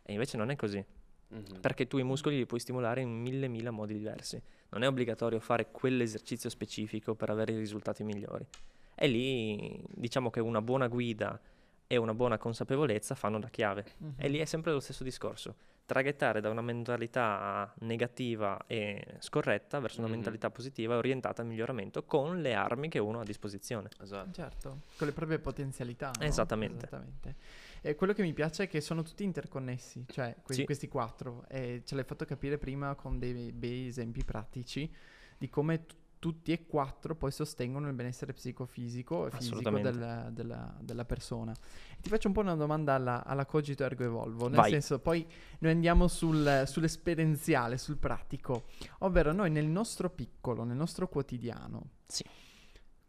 E 0.03 0.13
invece 0.13 0.39
non 0.39 0.51
è 0.51 0.57
così, 0.57 0.83
Mhm. 1.29 1.61
perché 1.61 1.87
tu 1.89 1.99
i 1.99 2.05
muscoli 2.05 2.37
li 2.37 2.47
puoi 2.47 2.61
stimolare 2.61 3.01
in 3.01 3.11
mille, 3.11 3.49
mille 3.49 3.71
modi 3.71 3.95
diversi. 3.95 4.41
Non 4.71 4.83
è 4.83 4.87
obbligatorio 4.87 5.41
fare 5.41 5.71
quell'esercizio 5.71 6.49
specifico 6.49 7.15
per 7.15 7.31
avere 7.31 7.53
i 7.53 7.59
risultati 7.59 8.05
migliori. 8.05 8.47
E 8.95 9.07
lì 9.09 9.83
diciamo 9.89 10.31
che 10.31 10.41
una 10.41 10.63
buona 10.63 10.87
guida 10.87 11.39
e 11.87 11.97
una 11.97 12.15
buona 12.15 12.39
consapevolezza 12.39 13.15
fanno 13.15 13.39
da 13.39 13.49
chiave. 13.49 13.85
Mhm. 13.99 14.15
E 14.17 14.29
lì 14.29 14.39
è 14.39 14.45
sempre 14.45 14.73
lo 14.73 14.81
stesso 14.81 15.03
discorso. 15.05 15.55
Traghettare 15.87 16.41
da 16.41 16.51
una 16.51 16.63
mentalità 16.63 17.73
negativa 17.79 18.59
e 18.67 19.05
scorretta 19.21 19.79
verso 19.79 19.99
una 20.01 20.09
Mhm. 20.09 20.15
mentalità 20.15 20.51
positiva 20.51 20.95
e 20.95 20.97
orientata 20.97 21.43
al 21.43 21.49
miglioramento 21.49 22.03
con 22.05 22.41
le 22.43 22.55
armi 22.55 22.89
che 22.89 22.99
uno 22.99 23.19
ha 23.19 23.23
a 23.23 23.25
disposizione. 23.25 23.89
Esatto. 24.03 24.33
Certo, 24.33 24.81
con 24.99 25.07
le 25.07 25.13
proprie 25.13 25.39
potenzialità. 25.39 26.11
no? 26.19 26.25
Esattamente. 26.27 26.87
Esattamente. 26.87 27.37
E 27.83 27.95
quello 27.95 28.13
che 28.15 28.23
mi 28.23 28.33
piace 28.33 28.65
è 28.65 28.69
che 28.69 28.81
sono 28.81 29.03
tutti 29.03 29.23
interconnessi, 29.23 30.05
cioè 30.09 30.35
que- 30.43 30.55
Sì. 30.57 30.65
questi 30.65 30.89
quattro. 30.89 31.45
E 31.49 31.83
ce 31.85 31.95
l'hai 31.95 32.03
fatto 32.05 32.25
capire 32.25 32.59
prima 32.59 32.97
con 32.97 33.21
dei 33.21 33.53
bei 33.53 33.87
esempi 33.87 34.25
pratici 34.25 34.93
di 35.39 35.49
come 35.49 35.87
t- 35.87 35.95
tutti 36.19 36.51
e 36.53 36.67
quattro 36.67 37.15
poi 37.15 37.31
sostengono 37.31 37.89
il 37.89 37.95
benessere 37.95 38.33
psicofisico 38.33 39.27
e 39.27 39.31
fisico 39.31 39.71
del- 39.71 40.29
della, 40.33 40.75
della 40.81 41.05
persona. 41.05 41.55
Ti 42.01 42.09
faccio 42.09 42.29
un 42.29 42.35
po' 42.35 42.41
una 42.41 42.55
domanda 42.57 42.95
alla, 42.95 43.25
alla 43.25 43.45
Cogito 43.47 43.85
Ergo 43.85 44.05
Evolvo, 44.05 44.49
nel 44.49 44.57
Vai. 44.57 44.71
senso 44.71 44.99
poi 44.99 45.27
noi 45.61 45.73
andiamo 45.73 46.09
sul, 46.09 46.65
sull'esperienziale, 46.67 47.79
sul 47.79 47.97
pratico, 47.99 48.65
ovvero 49.01 49.33
noi 49.33 49.51
nel 49.51 49.67
nostro 49.67 50.11
piccolo, 50.11 50.65
nel 50.65 50.77
nostro 50.77 51.09
quotidiano, 51.09 51.91
Sì. 52.07 52.25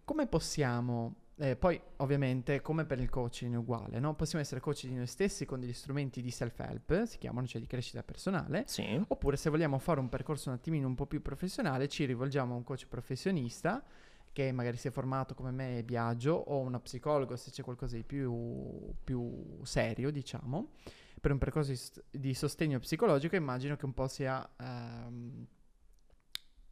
come 0.04 0.28
possiamo, 0.28 1.16
eh, 1.40 1.56
poi 1.56 1.80
ovviamente 1.98 2.62
come 2.62 2.86
per 2.86 3.00
il 3.00 3.10
coaching 3.10 3.54
è 3.54 3.58
uguale, 3.58 4.00
no? 4.00 4.16
possiamo 4.16 4.44
essere 4.44 4.60
coach 4.60 4.86
di 4.88 4.96
noi 4.96 5.08
stessi 5.08 5.46
con 5.46 5.60
degli 5.60 5.74
strumenti 5.74 6.22
di 6.22 6.32
self-help, 6.32 7.04
si 7.06 7.18
chiamano, 7.20 7.46
cioè 7.46 7.62
di 7.62 7.68
crescita 7.68 8.02
personale, 8.04 8.64
Sì. 8.68 9.00
oppure 9.08 9.38
se 9.38 9.50
vogliamo 9.50 9.78
fare 9.78 10.00
un 10.00 10.10
percorso 10.10 10.50
un 10.50 10.56
attimino 10.56 10.88
un 10.88 10.96
po' 10.96 11.06
più 11.06 11.22
professionale 11.22 11.88
ci 11.88 12.06
rivolgiamo 12.06 12.54
a 12.54 12.58
un 12.58 12.64
coach 12.64 12.88
professionista 12.88 13.84
che 14.32 14.52
magari 14.52 14.78
si 14.78 14.88
è 14.88 14.92
formato 14.92 15.34
come 15.34 15.52
me 15.52 15.80
e 15.80 15.84
Biagio 15.84 16.34
o 16.34 16.60
una 16.60 16.80
psicologo 16.80 17.36
se 17.36 17.50
c'è 17.52 17.64
qualcosa 17.64 17.96
di 17.96 18.04
più, 18.04 18.94
più 19.04 19.60
serio 19.64 20.12
diciamo 20.12 20.74
per 21.20 21.32
un 21.32 21.40
percorso 21.40 21.72
di, 21.72 21.78
st- 21.78 22.04
di 22.12 22.34
sostegno 22.36 22.78
psicologico 22.78 23.36
immagino 23.36 23.76
che 23.76 23.86
un 23.86 23.94
po' 23.96 24.08
sia 24.08 24.48
ehm, 24.60 25.48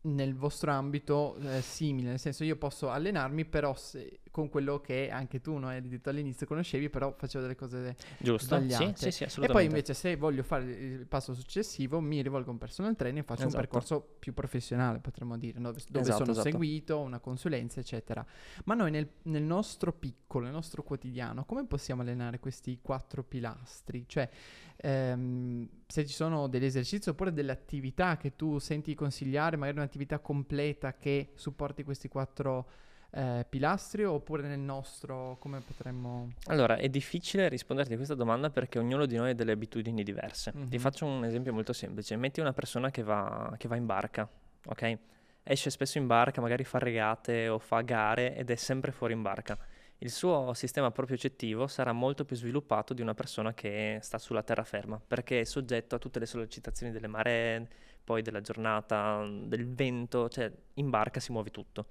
nel 0.02 0.36
vostro 0.36 0.72
ambito 0.72 1.36
eh, 1.38 1.62
simile, 1.62 2.10
nel 2.10 2.20
senso 2.20 2.44
io 2.44 2.56
posso 2.58 2.92
allenarmi 2.92 3.46
però 3.46 3.76
se- 3.76 4.20
con 4.36 4.50
quello 4.50 4.82
che 4.82 5.10
anche 5.10 5.39
tu, 5.39 5.56
no, 5.56 5.70
hai 5.70 5.82
detto 5.82 6.10
all'inizio 6.10 6.46
conoscevi, 6.46 6.89
però 6.89 7.13
facevo 7.15 7.42
delle 7.42 7.56
cose 7.56 7.96
Giusto? 8.20 8.44
sbagliate. 8.44 9.10
Sì, 9.10 9.25
sì, 9.30 9.42
e 9.42 9.48
poi 9.48 9.63
invece 9.63 9.94
se 9.94 10.18
voglio 10.18 10.44
fare 10.44 10.65
il 10.65 11.06
passo 11.08 11.34
successivo 11.34 12.01
mi 12.01 12.22
rivolgo 12.22 12.50
a 12.50 12.51
un 12.51 12.58
personal 12.58 12.98
trainer 12.98 13.22
e 13.22 13.25
faccio 13.25 13.44
un 13.44 13.48
Esatto. 13.48 13.62
percorso 13.62 14.01
più 14.20 14.34
professionale, 14.34 15.00
potremmo 15.00 15.38
dire, 15.38 15.58
no? 15.60 15.72
dove 15.72 16.01
Esatto, 16.01 16.18
sono 16.18 16.32
esatto. 16.32 16.50
seguito, 16.50 17.00
una 17.00 17.20
consulenza, 17.20 17.80
eccetera. 17.80 18.25
Ma 18.65 18.74
noi 18.74 18.92
nel, 18.92 19.10
nel 19.24 19.44
nostro 19.44 19.94
piccolo, 19.94 20.44
nel 20.44 20.54
nostro 20.54 20.84
quotidiano, 20.84 21.46
come 21.46 21.65
possiamo 21.65 22.01
allenare 22.01 22.39
questi 22.39 22.80
quattro 22.82 23.24
pilastri? 23.24 24.04
Cioè, 24.06 24.30
ehm, 24.75 25.70
se 25.88 26.06
ci 26.06 26.13
sono 26.13 26.48
degli 26.48 26.65
esercizi 26.65 27.08
oppure 27.08 27.32
delle 27.32 27.54
attività 27.54 28.18
che 28.18 28.36
tu 28.36 28.60
senti 28.60 28.94
consigliare, 28.96 29.56
magari 29.56 29.77
un'attività 29.77 30.20
completa 30.20 30.98
che 30.98 31.32
supporti 31.36 31.86
questi 31.86 32.10
quattro 32.10 32.68
eh, 33.16 33.46
pilastri, 33.48 34.04
oppure 34.04 34.48
nel 34.48 34.60
nostro, 34.60 35.38
come 35.40 35.62
potremmo... 35.62 36.34
Allora, 36.48 36.76
è 36.76 36.90
difficile 36.90 37.48
risponderti 37.48 37.94
a 37.94 37.96
questa 37.96 38.14
domanda 38.16 38.50
perché 38.50 38.78
ognuno 38.78 39.06
di 39.06 39.16
noi 39.16 39.30
ha 39.30 39.34
delle 39.34 39.54
abitudini 39.54 40.04
diverse. 40.04 40.52
Ti 40.52 40.58
Mhm. 40.58 40.78
faccio 40.80 41.06
un 41.06 41.24
esempio 41.24 41.54
molto 41.54 41.72
semplice. 41.74 42.16
Metti 42.18 42.40
una 42.42 42.52
persona 42.54 42.92
che 42.92 43.04
va, 43.04 43.54
che 43.58 43.68
va 43.70 43.76
in 43.78 43.86
barca, 43.86 44.28
ok? 44.66 44.98
Esce 45.44 45.70
spesso 45.70 45.98
in 45.98 46.08
barca, 46.08 46.42
magari 46.42 46.64
fa 46.64 46.80
regate 46.80 47.48
o 47.48 47.58
fa 47.60 47.82
gare 47.82 48.36
ed 48.36 48.50
è 48.50 48.56
sempre 48.56 48.92
fuori 48.92 49.14
in 49.14 49.22
barca. 49.22 49.58
Il 50.00 50.12
suo 50.12 50.54
sistema 50.54 50.92
propriocettivo 50.92 51.68
sarà 51.68 51.94
molto 51.94 52.26
più 52.26 52.36
sviluppato 52.36 52.94
di 52.94 53.02
una 53.02 53.14
persona 53.14 53.54
che 53.54 54.00
sta 54.02 54.18
sulla 54.18 54.44
terraferma, 54.44 55.00
perché 55.08 55.40
è 55.40 55.44
soggetto 55.46 55.96
a 55.96 56.00
tutte 56.00 56.20
le 56.20 56.26
sollecitazioni 56.26 56.92
delle 56.92 57.08
maree, 57.08 57.66
poi 58.04 58.22
della 58.22 58.42
giornata, 58.42 59.26
del 59.46 59.74
vento, 59.74 60.28
cioè 60.28 60.52
in 60.74 60.90
barca 60.90 61.22
si 61.22 61.32
muove 61.32 61.50
tutto. 61.50 61.86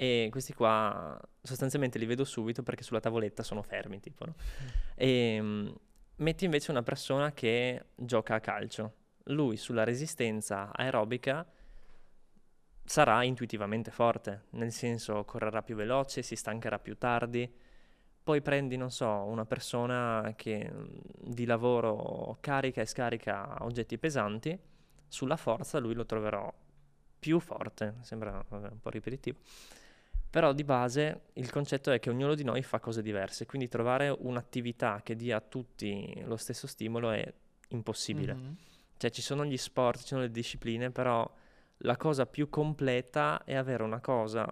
E 0.00 0.28
questi 0.30 0.54
qua 0.54 1.20
sostanzialmente 1.42 1.98
li 1.98 2.06
vedo 2.06 2.22
subito 2.24 2.62
perché 2.62 2.84
sulla 2.84 3.00
tavoletta 3.00 3.42
sono 3.42 3.62
fermi, 3.62 3.98
tipo, 3.98 4.26
no? 4.26 4.34
E 4.94 5.38
mm, 5.42 5.68
metti 6.18 6.44
invece 6.44 6.70
una 6.70 6.84
persona 6.84 7.32
che 7.32 7.86
gioca 7.96 8.36
a 8.36 8.40
calcio. 8.40 8.94
Lui 9.24 9.56
sulla 9.56 9.82
resistenza 9.82 10.70
aerobica 10.72 11.44
sarà 12.84 13.24
intuitivamente 13.24 13.90
forte, 13.90 14.44
nel 14.50 14.70
senso 14.70 15.24
correrà 15.24 15.62
più 15.62 15.74
veloce, 15.74 16.22
si 16.22 16.36
stancherà 16.36 16.78
più 16.78 16.96
tardi. 16.96 17.52
Poi 18.22 18.40
prendi, 18.40 18.76
non 18.76 18.92
so, 18.92 19.08
una 19.08 19.46
persona 19.46 20.32
che 20.36 20.70
mm, 20.72 20.86
di 21.24 21.44
lavoro 21.44 22.36
carica 22.38 22.82
e 22.82 22.86
scarica 22.86 23.64
oggetti 23.64 23.98
pesanti, 23.98 24.56
sulla 25.08 25.36
forza 25.36 25.80
lui 25.80 25.94
lo 25.94 26.06
troverò 26.06 26.54
più 27.18 27.40
forte, 27.40 27.96
sembra 28.02 28.44
vabbè, 28.48 28.68
un 28.68 28.80
po' 28.80 28.90
ripetitivo. 28.90 29.38
Però 30.30 30.52
di 30.52 30.64
base 30.64 31.22
il 31.34 31.50
concetto 31.50 31.90
è 31.90 31.98
che 31.98 32.10
ognuno 32.10 32.34
di 32.34 32.44
noi 32.44 32.62
fa 32.62 32.80
cose 32.80 33.00
diverse, 33.00 33.46
quindi 33.46 33.68
trovare 33.68 34.08
un'attività 34.10 35.00
che 35.02 35.16
dia 35.16 35.38
a 35.38 35.40
tutti 35.40 36.22
lo 36.24 36.36
stesso 36.36 36.66
stimolo 36.66 37.10
è 37.10 37.32
impossibile. 37.68 38.34
Mhm. 38.34 38.56
Cioè 38.98 39.10
ci 39.10 39.22
sono 39.22 39.44
gli 39.44 39.56
sport, 39.56 40.00
ci 40.00 40.08
sono 40.08 40.22
le 40.22 40.30
discipline, 40.30 40.90
però 40.90 41.30
la 41.78 41.96
cosa 41.96 42.26
più 42.26 42.48
completa 42.50 43.42
è 43.44 43.54
avere 43.54 43.82
una 43.84 44.00
cosa, 44.00 44.46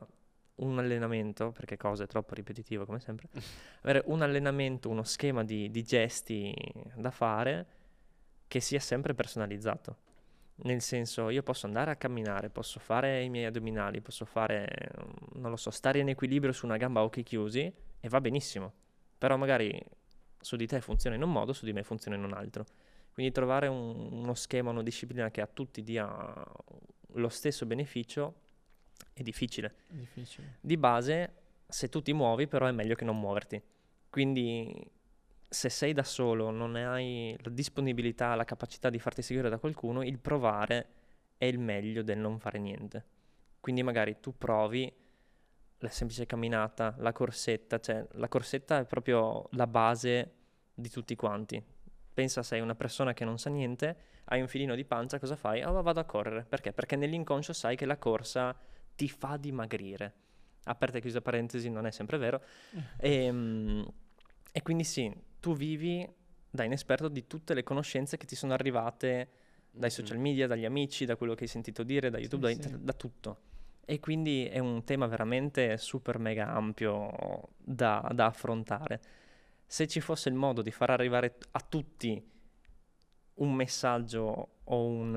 un 0.56 0.78
allenamento, 0.78 1.50
perché 1.50 1.76
cosa 1.76 2.04
è 2.04 2.06
troppo 2.06 2.34
ripetitivo 2.34 2.86
come 2.86 3.00
sempre, 3.00 3.28
avere 3.82 4.02
un 4.06 4.22
allenamento, 4.22 4.88
uno 4.88 5.02
schema 5.02 5.44
di, 5.44 5.70
di 5.70 5.82
gesti 5.82 6.54
da 6.94 7.10
fare 7.10 7.66
che 8.48 8.60
sia 8.60 8.80
sempre 8.80 9.14
personalizzato. 9.14 10.04
Nel 10.58 10.80
senso, 10.80 11.28
io 11.28 11.42
posso 11.42 11.66
andare 11.66 11.90
a 11.90 11.96
camminare, 11.96 12.48
posso 12.48 12.80
fare 12.80 13.22
i 13.22 13.28
miei 13.28 13.44
addominali, 13.44 14.00
posso 14.00 14.24
fare, 14.24 14.66
mm, 15.00 15.40
non 15.40 15.50
lo 15.50 15.56
so, 15.56 15.70
stare 15.70 15.98
in 15.98 16.08
equilibrio 16.08 16.52
su 16.52 16.64
una 16.64 16.78
gamba 16.78 17.00
a 17.00 17.04
occhi 17.04 17.22
chiusi 17.22 17.72
e 18.00 18.08
va 18.08 18.20
benissimo. 18.20 18.72
Però 19.18 19.36
magari 19.36 19.78
su 20.40 20.56
di 20.56 20.66
te 20.66 20.80
funziona 20.80 21.16
in 21.16 21.22
un 21.22 21.30
modo, 21.30 21.52
su 21.52 21.64
di 21.64 21.72
me 21.72 21.82
funziona 21.82 22.16
in 22.16 22.24
un 22.24 22.32
altro. 22.32 22.64
Quindi 23.12 23.32
trovare 23.32 23.66
un- 23.66 24.08
uno 24.12 24.34
schema, 24.34 24.70
una 24.70 24.82
disciplina 24.82 25.30
che 25.30 25.40
a 25.40 25.46
tutti 25.46 25.82
dia 25.82 26.06
lo 27.12 27.28
stesso 27.28 27.66
beneficio 27.66 28.34
è 29.12 29.22
difficile. 29.22 29.74
Difficile. 29.88 30.58
Di 30.60 30.76
base, 30.76 31.32
se 31.66 31.88
tu 31.88 32.00
ti 32.02 32.12
muovi, 32.12 32.46
però 32.46 32.66
è 32.66 32.72
meglio 32.72 32.94
che 32.94 33.04
non 33.04 33.18
muoverti. 33.18 33.60
Quindi, 34.08 34.90
se 35.48 35.68
sei 35.68 35.92
da 35.92 36.02
solo, 36.02 36.50
non 36.50 36.74
hai 36.76 37.36
la 37.40 37.50
disponibilità, 37.50 38.34
la 38.34 38.44
capacità 38.44 38.90
di 38.90 38.98
farti 38.98 39.22
seguire 39.22 39.48
da 39.48 39.58
qualcuno, 39.58 40.02
il 40.02 40.18
provare 40.18 40.88
è 41.38 41.44
il 41.44 41.58
meglio 41.58 42.02
del 42.02 42.18
non 42.18 42.38
fare 42.38 42.58
niente. 42.58 43.04
Quindi, 43.60 43.82
magari 43.82 44.20
tu 44.20 44.36
provi 44.36 44.92
la 45.78 45.90
semplice 45.90 46.26
camminata, 46.26 46.94
la 46.98 47.12
corsetta, 47.12 47.78
cioè 47.80 48.06
la 48.12 48.28
corsetta 48.28 48.78
è 48.78 48.84
proprio 48.84 49.48
la 49.52 49.66
base 49.66 50.32
di 50.74 50.88
tutti 50.88 51.14
quanti. 51.16 51.62
Pensa 52.12 52.42
sei 52.42 52.60
una 52.60 52.74
persona 52.74 53.12
che 53.12 53.24
non 53.24 53.38
sa 53.38 53.50
niente, 53.50 53.96
hai 54.24 54.40
un 54.40 54.48
filino 54.48 54.74
di 54.74 54.84
pancia, 54.84 55.18
cosa 55.18 55.36
fai? 55.36 55.62
Oh, 55.62 55.82
vado 55.82 56.00
a 56.00 56.04
correre. 56.04 56.44
Perché? 56.44 56.72
Perché 56.72 56.96
nell'inconscio 56.96 57.52
sai 57.52 57.76
che 57.76 57.84
la 57.84 57.98
corsa 57.98 58.56
ti 58.94 59.08
fa 59.08 59.36
dimagrire. 59.36 60.14
Aperta 60.64 60.98
e 60.98 61.00
chiusa 61.00 61.20
parentesi, 61.20 61.68
non 61.68 61.86
è 61.86 61.90
sempre 61.90 62.16
vero. 62.16 62.42
E, 62.98 63.84
e 64.50 64.62
quindi 64.62 64.84
sì, 64.84 65.12
tu 65.46 65.54
vivi 65.54 66.04
da 66.50 66.64
inesperto 66.64 67.06
di 67.06 67.28
tutte 67.28 67.54
le 67.54 67.62
conoscenze 67.62 68.16
che 68.16 68.26
ti 68.26 68.34
sono 68.34 68.52
arrivate 68.52 69.28
dai 69.70 69.90
Mhm. 69.90 69.94
social 69.94 70.18
media, 70.18 70.48
dagli 70.48 70.64
amici, 70.64 71.04
da 71.04 71.14
quello 71.14 71.34
che 71.34 71.44
hai 71.44 71.48
sentito 71.48 71.84
dire, 71.84 72.10
da 72.10 72.18
YouTube, 72.18 72.52
da, 72.52 72.62
sì. 72.68 72.74
da 72.80 72.92
tutto. 72.92 73.38
E 73.84 74.00
quindi 74.00 74.46
è 74.46 74.58
un 74.58 74.82
tema 74.82 75.06
veramente 75.06 75.76
super 75.76 76.18
mega 76.18 76.48
ampio 76.48 77.50
da, 77.58 78.10
da 78.12 78.26
affrontare. 78.26 79.00
Se 79.64 79.86
ci 79.86 80.00
fosse 80.00 80.30
il 80.30 80.34
modo 80.34 80.62
di 80.62 80.72
far 80.72 80.90
arrivare 80.90 81.36
a 81.52 81.60
tutti 81.60 82.20
un 83.34 83.54
messaggio 83.54 84.48
o 84.64 84.84
un, 84.84 85.14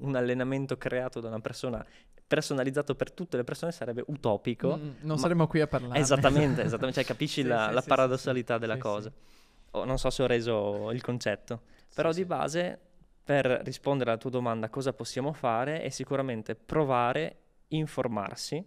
uh, 0.00 0.04
un 0.04 0.16
allenamento 0.16 0.76
creato 0.76 1.20
da 1.20 1.28
una 1.28 1.40
persona 1.40 1.86
personalizzato 2.26 2.96
per 2.96 3.12
tutte 3.12 3.36
le 3.36 3.44
persone 3.44 3.70
sarebbe 3.70 4.02
utopico. 4.08 4.76
Mm, 4.76 4.90
non 5.02 5.18
saremmo 5.18 5.46
qui 5.46 5.60
a 5.60 5.68
parlare. 5.68 6.00
Esattamente, 6.00 6.62
esattamente. 6.64 7.00
Cioè, 7.00 7.04
capisci 7.04 7.42
Sì, 7.42 7.46
la, 7.46 7.68
sì, 7.68 7.74
la 7.74 7.80
sì, 7.82 7.86
paradossalità 7.88 8.54
sì, 8.54 8.60
della 8.60 8.74
sì, 8.74 8.80
cosa. 8.80 9.12
Oh, 9.72 9.84
non 9.84 9.98
so 9.98 10.10
se 10.10 10.22
ho 10.22 10.26
reso 10.26 10.90
il 10.90 11.02
concetto. 11.02 11.62
Però 11.94 12.12
Sì, 12.12 12.20
di 12.20 12.24
base, 12.26 12.78
per 13.22 13.46
rispondere 13.64 14.10
alla 14.10 14.18
tua 14.18 14.30
domanda, 14.30 14.68
cosa 14.68 14.92
possiamo 14.92 15.32
fare 15.32 15.82
è 15.82 15.88
sicuramente 15.88 16.54
provare, 16.54 17.36
informarsi. 17.68 18.64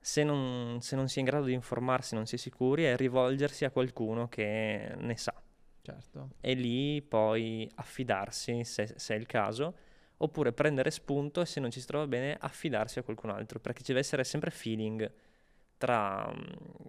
Se 0.00 0.24
non, 0.24 0.80
se 0.80 0.96
non 0.96 1.08
si 1.08 1.18
è 1.18 1.20
in 1.20 1.26
grado 1.26 1.44
di 1.44 1.52
informarsi, 1.52 2.14
non 2.14 2.26
si 2.26 2.34
è 2.34 2.38
sicuri, 2.38 2.84
è 2.84 2.96
rivolgersi 2.96 3.64
a 3.64 3.70
qualcuno 3.70 4.28
che 4.28 4.94
ne 4.96 5.16
sa. 5.16 5.34
Certo. 5.80 6.30
E 6.40 6.54
lì 6.54 7.02
poi 7.02 7.70
affidarsi, 7.76 8.64
se, 8.64 8.94
se 8.96 9.14
è 9.14 9.18
il 9.18 9.26
caso, 9.26 9.74
oppure 10.18 10.52
prendere 10.52 10.90
spunto 10.90 11.40
e 11.40 11.46
se 11.46 11.60
non 11.60 11.70
ci 11.70 11.80
si 11.80 11.86
trova 11.86 12.06
bene, 12.06 12.36
affidarsi 12.40 12.98
a 12.98 13.02
qualcun 13.02 13.30
altro, 13.30 13.60
perché 13.60 13.80
ci 13.80 13.88
deve 13.88 14.00
essere 14.00 14.24
sempre 14.24 14.50
feeling 14.50 15.10
tra 15.82 16.32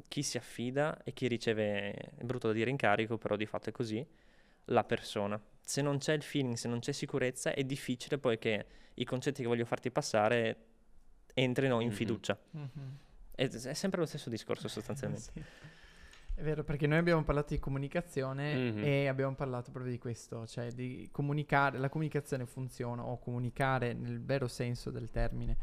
chi 0.08 0.22
si 0.22 0.38
affida 0.38 1.02
e 1.04 1.14
chi 1.14 1.28
riceve, 1.28 1.94
è 1.94 2.24
brutto 2.24 2.46
da 2.46 2.54
dire 2.54 2.70
incarico, 2.70 3.18
però 3.18 3.36
di 3.36 3.48
fatto 3.48 3.70
è 3.70 3.72
così, 3.72 4.06
la 4.66 4.84
persona. 4.84 5.42
Se 5.64 5.82
non 5.82 5.98
c'è 5.98 6.14
il 6.14 6.22
feeling, 6.22 6.54
se 6.54 6.68
non 6.68 6.78
c'è 6.80 6.92
sicurezza, 6.92 7.54
è 7.56 7.64
difficile 7.64 8.20
poi 8.20 8.38
che 8.38 8.66
i 8.94 9.04
concetti 9.04 9.42
che 9.42 9.48
voglio 9.48 9.66
farti 9.66 9.90
passare 9.90 10.58
entrino 11.34 11.80
in 11.80 11.88
Mhm. 11.88 11.94
fiducia. 11.96 12.38
Mhm. 12.52 12.98
È, 13.34 13.48
è 13.50 13.74
sempre 13.74 14.00
lo 14.00 14.06
stesso 14.06 14.30
discorso 14.30 14.68
sostanzialmente. 14.68 15.32
Sì. 15.34 15.44
È 16.36 16.42
vero, 16.42 16.64
perché 16.64 16.86
noi 16.86 16.98
abbiamo 17.00 17.24
parlato 17.24 17.54
di 17.54 17.60
comunicazione 17.60 18.54
Mhm. 18.72 18.84
e 18.84 19.08
abbiamo 19.08 19.34
parlato 19.34 19.72
proprio 19.72 19.92
di 19.92 19.98
questo, 20.00 20.46
cioè 20.46 20.72
di 20.72 21.10
comunicare, 21.12 21.80
la 21.80 21.90
comunicazione 21.90 22.46
funziona 22.46 23.04
o 23.04 23.18
comunicare 23.20 23.94
nel 23.94 24.20
vero 24.22 24.48
senso 24.48 24.92
del 24.92 25.10
termine 25.10 25.58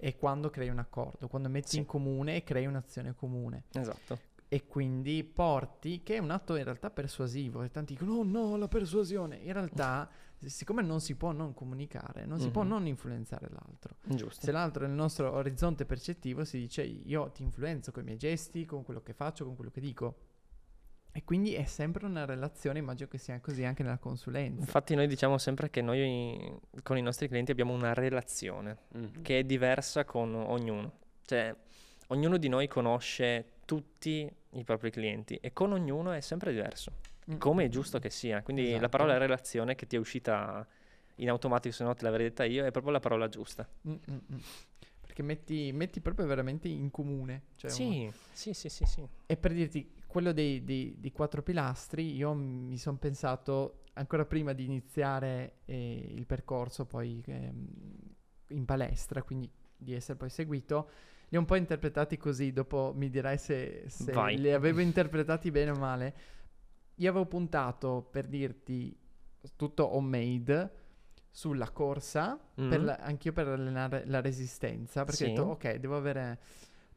è 0.00 0.16
quando 0.16 0.50
crei 0.50 0.68
un 0.68 0.78
accordo, 0.78 1.28
quando 1.28 1.48
metti 1.48 1.68
Sì. 1.70 1.78
in 1.78 1.86
comune 1.86 2.36
e 2.36 2.42
crei 2.42 2.66
un'azione 2.66 3.14
comune 3.14 3.64
Esatto. 3.72 4.18
e 4.48 4.66
quindi 4.66 5.22
porti, 5.22 6.02
che 6.02 6.16
è 6.16 6.18
un 6.18 6.30
atto 6.30 6.56
in 6.56 6.64
realtà 6.64 6.90
persuasivo, 6.90 7.62
e 7.62 7.70
tanti 7.70 7.92
dicono 7.92 8.14
oh 8.14 8.24
no, 8.24 8.56
la 8.56 8.66
persuasione, 8.68 9.36
in 9.36 9.52
realtà 9.52 10.08
siccome 10.42 10.80
non 10.82 11.00
si 11.00 11.16
può 11.16 11.32
non 11.32 11.52
comunicare, 11.52 12.24
non 12.24 12.40
si 12.40 12.50
può 12.50 12.62
Mhm. 12.62 12.68
non 12.68 12.86
influenzare 12.86 13.48
l'altro. 13.50 13.96
Giusto. 14.04 14.40
Se 14.46 14.50
l'altro 14.50 14.84
è 14.84 14.88
il 14.88 14.94
nostro 14.94 15.30
orizzonte 15.32 15.84
percettivo, 15.84 16.44
si 16.44 16.58
dice 16.58 16.82
io 16.82 17.30
ti 17.30 17.42
influenzo 17.42 17.92
con 17.92 18.02
i 18.02 18.06
miei 18.06 18.16
gesti, 18.16 18.64
con 18.64 18.82
quello 18.82 19.02
che 19.02 19.12
faccio, 19.12 19.44
con 19.44 19.54
quello 19.54 19.70
che 19.70 19.80
dico. 19.82 20.16
E 21.12 21.24
quindi 21.24 21.54
è 21.54 21.64
sempre 21.64 22.06
una 22.06 22.24
relazione, 22.24 22.78
immagino 22.78 23.08
che 23.08 23.18
sia 23.18 23.40
così 23.40 23.64
anche 23.64 23.82
nella 23.82 23.98
consulenza. 23.98 24.60
Infatti 24.60 24.94
noi 24.94 25.08
diciamo 25.08 25.38
sempre 25.38 25.68
che 25.68 25.82
noi 25.82 26.56
con 26.84 26.96
i 26.96 27.02
nostri 27.02 27.26
clienti 27.28 27.50
abbiamo 27.50 27.72
una 27.72 27.94
relazione 27.94 28.76
Mhm. 28.92 29.22
che 29.22 29.40
è 29.40 29.44
diversa 29.44 30.04
con 30.04 30.34
ognuno. 30.34 30.92
Cioè, 31.24 31.54
ognuno 32.08 32.36
di 32.36 32.48
noi 32.48 32.68
conosce 32.68 33.44
tutti 33.64 34.30
i 34.52 34.64
propri 34.64 34.90
clienti 34.90 35.36
e 35.40 35.52
con 35.52 35.72
ognuno 35.72 36.12
è 36.12 36.20
sempre 36.20 36.52
diverso, 36.52 36.92
Mm. 37.30 37.38
come 37.38 37.64
è 37.64 37.68
giusto 37.68 37.98
che 37.98 38.10
sia. 38.10 38.42
Quindi 38.42 38.68
la 38.70 38.76
Esatto. 38.76 38.88
parola 38.88 39.16
relazione 39.18 39.74
che 39.74 39.86
ti 39.86 39.96
è 39.96 39.98
uscita 39.98 40.66
in 41.16 41.28
automatico, 41.28 41.74
se 41.74 41.84
no 41.84 41.94
te 41.94 42.04
l'avrei 42.04 42.28
detta 42.28 42.44
io, 42.44 42.64
è 42.64 42.70
proprio 42.70 42.92
la 42.92 43.00
parola 43.00 43.28
giusta. 43.28 43.68
Mm, 43.88 43.92
mm, 43.92 44.16
mm. 44.32 44.38
Perché 45.00 45.22
metti, 45.22 45.70
metti 45.72 46.00
proprio 46.00 46.26
veramente 46.26 46.68
in 46.68 46.90
comune. 46.92 47.42
Cioè 47.56 47.70
un- 47.70 47.76
Sì, 47.76 48.12
sì, 48.32 48.52
sì, 48.54 48.68
sì, 48.68 48.84
sì. 48.86 49.06
E 49.26 49.36
per 49.36 49.52
dirti, 49.52 49.88
quello 50.10 50.32
dei, 50.32 50.64
dei- 50.64 50.96
dei 50.98 51.12
quattro 51.12 51.42
pilastri, 51.42 52.14
io 52.16 52.34
mi 52.34 52.76
sono 52.76 52.96
pensato 52.98 53.84
ancora 53.94 54.24
prima 54.24 54.52
di 54.52 54.64
iniziare 54.64 55.60
eh, 55.66 56.12
il 56.14 56.26
percorso 56.26 56.84
poi 56.84 57.22
ehm, 57.26 57.66
in 58.48 58.64
palestra, 58.64 59.22
quindi 59.22 59.48
di 59.76 59.94
essere 59.94 60.18
poi 60.18 60.28
seguito, 60.28 60.90
li 61.28 61.36
ho 61.36 61.40
un 61.40 61.46
po' 61.46 61.54
interpretati 61.54 62.16
così, 62.16 62.52
dopo 62.52 62.92
mi 62.96 63.08
dirai 63.08 63.38
se, 63.38 63.84
se 63.88 64.12
li 64.32 64.52
avevo 64.52 64.80
interpretati 64.80 65.50
bene 65.50 65.70
o 65.70 65.76
male. 65.78 66.14
Io 66.96 67.08
avevo 67.08 67.26
puntato, 67.26 68.06
per 68.10 68.26
dirti, 68.26 68.94
tutto 69.56 69.94
homemade, 69.94 70.70
sulla 71.30 71.70
corsa, 71.70 72.36
per 72.36 72.80
Mhm. 72.80 72.84
la- 72.84 72.96
anch'io 72.96 73.32
per 73.32 73.46
allenare 73.46 74.04
la 74.06 74.20
resistenza, 74.20 75.04
perché 75.04 75.24
ho 75.24 75.26
Sì. 75.28 75.32
detto, 75.32 75.42
ok, 75.50 75.74
devo 75.76 75.96
avere... 75.96 76.38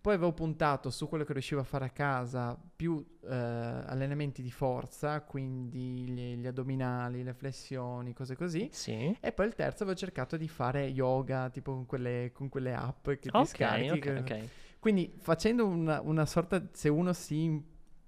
Poi 0.03 0.15
avevo 0.15 0.33
puntato 0.33 0.89
su 0.89 1.07
quello 1.07 1.23
che 1.23 1.31
riuscivo 1.31 1.61
a 1.61 1.63
fare 1.63 1.85
a 1.85 1.89
casa, 1.89 2.59
più 2.75 3.01
eh, 3.23 3.33
allenamenti 3.33 4.41
di 4.41 4.51
forza, 4.51 5.21
quindi 5.21 5.79
gli, 6.09 6.35
gli 6.35 6.45
addominali, 6.45 7.23
le 7.23 7.33
flessioni, 7.33 8.11
cose 8.11 8.35
così. 8.35 8.67
Sì. 8.73 9.15
E 9.21 9.31
poi 9.31 9.45
il 9.47 9.55
terzo 9.55 9.83
avevo 9.83 9.97
cercato 9.97 10.35
di 10.35 10.49
fare 10.49 10.83
yoga, 10.87 11.49
tipo 11.49 11.71
con 11.71 11.85
quelle, 11.85 12.31
con 12.33 12.49
quelle 12.49 12.73
app 12.73 13.11
che 13.11 13.31
ti 13.31 13.31
Ok, 13.31 13.45
scarichi. 13.45 13.91
ok, 13.91 13.99
che- 14.01 14.17
ok. 14.17 14.49
Quindi 14.79 15.13
facendo 15.17 15.65
una, 15.65 16.01
una 16.01 16.25
sorta, 16.25 16.61
se 16.73 16.89
uno 16.89 17.13
si, 17.13 17.63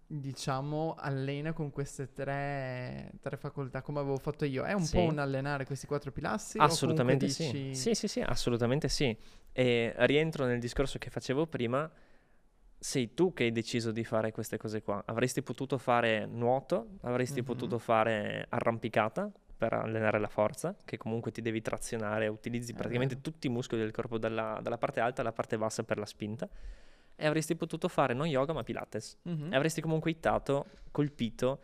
diciamo, 0.07 0.95
allena 0.97 1.53
con 1.53 1.71
queste 1.71 2.11
tre, 2.13 3.11
tre 3.21 3.37
facoltà, 3.37 3.81
come 3.81 3.99
avevo 3.99 4.17
fatto 4.17 4.45
io, 4.45 4.63
è 4.63 4.73
un 4.73 4.81
Sì. 4.83 4.95
po' 4.95 5.03
un 5.03 5.17
allenare 5.19 5.65
questi 5.65 5.87
quattro 5.87 6.11
pilastri? 6.11 6.59
Assolutamente 6.59 7.27
sì. 7.27 7.43
dici- 7.51 7.75
Sì, 7.75 7.95
sì, 7.95 8.07
sì, 8.07 8.19
assolutamente 8.21 8.87
sì. 8.87 9.15
E 9.51 9.93
rientro 9.97 10.45
nel 10.45 10.59
discorso 10.59 10.97
che 10.99 11.09
facevo 11.09 11.47
prima, 11.47 11.89
sei 12.77 13.13
tu 13.13 13.33
che 13.33 13.45
hai 13.45 13.51
deciso 13.51 13.91
di 13.91 14.03
fare 14.03 14.31
queste 14.31 14.57
cose 14.57 14.81
qua. 14.81 15.01
Avresti 15.07 15.41
potuto 15.41 15.77
fare 15.77 16.25
nuoto, 16.25 16.97
avresti 17.01 17.39
Mhm. 17.39 17.45
potuto 17.45 17.79
fare 17.79 18.45
arrampicata 18.49 19.31
per 19.57 19.73
allenare 19.73 20.19
la 20.19 20.27
forza, 20.27 20.75
che 20.83 20.97
comunque 20.97 21.31
ti 21.31 21.41
devi 21.41 21.61
trazionare, 21.61 22.27
utilizzi 22.27 22.73
praticamente 22.73 23.21
tutti 23.21 23.47
i 23.47 23.49
muscoli 23.49 23.81
del 23.81 23.91
corpo 23.91 24.17
dalla, 24.17 24.59
dalla 24.61 24.77
parte 24.77 24.99
alta 24.99 25.21
alla 25.21 25.31
parte 25.31 25.57
bassa 25.57 25.83
per 25.83 25.97
la 25.97 26.05
spinta. 26.05 26.47
E 27.15 27.25
avresti 27.25 27.55
potuto 27.55 27.87
fare 27.87 28.13
non 28.13 28.27
yoga 28.27 28.53
ma 28.53 28.63
pilates. 28.63 29.17
Mhm. 29.23 29.53
E 29.53 29.55
avresti 29.55 29.81
comunque 29.81 30.11
hittato, 30.11 30.65
colpito 30.91 31.61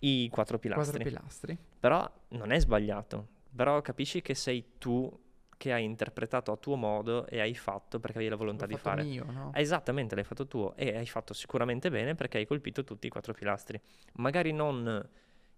i 0.00 0.28
quattro 0.30 0.58
pilastri. 0.58 0.84
Quattro 1.02 1.08
pilastri. 1.08 1.58
Però 1.80 2.10
non 2.28 2.50
è 2.50 2.58
sbagliato. 2.60 3.28
Però 3.54 3.80
capisci 3.82 4.20
che 4.22 4.34
sei 4.34 4.78
tu 4.78 5.20
che 5.56 5.72
hai 5.72 5.84
interpretato 5.84 6.50
a 6.50 6.56
tuo 6.56 6.74
modo 6.74 7.24
e 7.28 7.40
hai 7.40 7.54
fatto 7.54 8.00
perché 8.00 8.16
avevi 8.16 8.30
la 8.32 8.36
volontà 8.36 8.64
L'ho 8.66 8.72
di 8.72 8.76
fatto 8.78 8.96
fare. 8.96 9.04
mio, 9.08 9.24
no? 9.30 9.52
Esattamente, 9.54 10.16
l'hai 10.16 10.24
fatto 10.24 10.48
tuo 10.48 10.74
e 10.74 10.96
hai 10.96 11.06
fatto 11.06 11.34
sicuramente 11.34 11.88
bene 11.88 12.16
perché 12.16 12.38
hai 12.38 12.46
colpito 12.46 12.82
tutti 12.82 13.06
i 13.06 13.10
quattro 13.10 13.32
pilastri. 13.32 13.80
Magari 14.14 14.52
non 14.52 15.08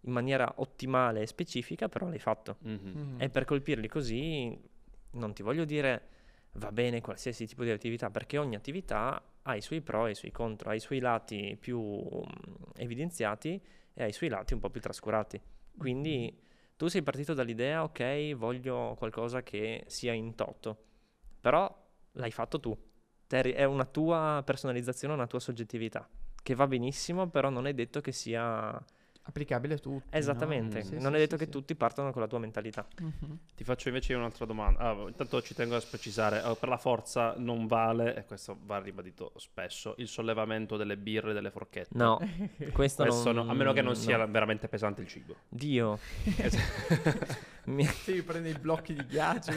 in 0.07 0.13
maniera 0.13 0.53
ottimale 0.57 1.23
e 1.23 1.27
specifica, 1.27 1.89
però 1.89 2.07
l'hai 2.09 2.19
fatto. 2.19 2.57
Mhm. 2.61 2.81
Mhm. 2.93 3.15
E 3.21 3.31
per 3.31 3.45
colpirli 3.47 3.89
così, 3.89 4.55
non 5.13 5.33
ti 5.33 5.43
voglio 5.43 5.65
dire 5.65 6.09
va 6.55 6.71
bene 6.73 7.01
qualsiasi 7.01 7.47
tipo 7.47 7.65
di 7.65 7.71
attività, 7.71 8.11
perché 8.11 8.39
ogni 8.39 8.55
attività 8.55 9.23
ha 9.43 9.57
i 9.57 9.61
suoi 9.61 9.81
pro 9.81 10.07
e 10.07 10.13
i 10.13 10.15
suoi 10.15 10.31
contro, 10.31 10.71
ha 10.71 10.75
i 10.75 10.81
suoi 10.81 11.01
lati 11.01 11.57
più 11.59 11.81
mm, 11.81 12.23
evidenziati 12.77 13.61
e 13.93 14.03
ha 14.03 14.07
i 14.07 14.13
suoi 14.13 14.29
lati 14.29 14.55
un 14.55 14.61
po' 14.61 14.71
più 14.71 14.81
trascurati. 14.81 15.41
Quindi 15.77 16.41
tu 16.77 16.89
sei 16.89 17.03
partito 17.03 17.35
dall'idea, 17.35 17.83
ok, 17.83 18.35
voglio 18.35 18.95
qualcosa 18.97 19.43
che 19.43 19.85
sia 19.87 20.13
in 20.13 20.35
toto, 20.35 20.85
però 21.41 21.73
l'hai 22.13 22.31
fatto 22.31 22.61
tu. 22.61 22.77
È 23.27 23.65
una 23.65 23.85
tua 23.85 24.43
personalizzazione, 24.45 25.15
una 25.15 25.27
tua 25.27 25.41
soggettività, 25.41 26.09
che 26.41 26.55
va 26.55 26.69
benissimo, 26.69 27.29
però 27.29 27.51
non 27.51 27.67
è 27.67 27.75
detto 27.75 28.01
che 28.01 28.13
sia... 28.13 28.83
Applicabile 29.27 29.75
a 29.75 29.79
tutti. 29.79 30.09
no? 30.11 30.19
Esattamente, 30.19 30.83
Sì, 30.83 30.93
non 30.99 31.13
sì, 31.13 31.17
è 31.17 31.19
detto 31.21 31.37
sì, 31.37 31.39
che 31.39 31.45
sì. 31.47 31.51
tutti 31.51 31.75
partano 31.75 32.13
con 32.13 32.21
la 32.21 32.29
tua 32.29 32.39
mentalità. 32.39 32.87
Mhm. 33.01 33.39
Ti 33.55 33.65
faccio 33.65 33.89
invece 33.89 34.13
un'altra 34.13 34.45
domanda. 34.45 34.79
Ah, 34.81 34.93
intanto 35.09 35.41
ci 35.41 35.55
tengo 35.55 35.77
a 35.77 35.83
precisare, 35.89 36.43
eh, 36.45 36.57
per 36.61 36.69
la 36.69 36.77
forza 36.77 37.35
non 37.39 37.67
vale, 37.67 38.15
e 38.17 38.25
questo 38.27 38.59
va 38.65 38.79
ribadito 38.81 39.33
spesso, 39.37 39.95
il 39.97 40.09
sollevamento 40.09 40.77
delle 40.77 40.99
birre 40.99 41.31
e 41.31 41.35
delle 41.35 41.51
forchette. 41.51 41.97
No, 41.97 42.19
questo, 42.73 43.03
Questo 43.05 43.33
non, 43.33 43.47
no, 43.47 43.51
a 43.51 43.55
meno 43.55 43.73
che 43.73 43.81
non 43.81 43.93
no. 43.93 43.99
sia 43.99 44.25
veramente 44.27 44.69
pesante 44.69 45.01
il 45.01 45.09
cibo. 45.09 45.35
Dio. 45.49 45.99
Mi- 47.65 47.87
Sì, 47.87 48.23
prendi 48.23 48.51
i 48.51 48.59
blocchi 48.59 48.93
di 48.93 49.07
ghiaccio? 49.07 49.53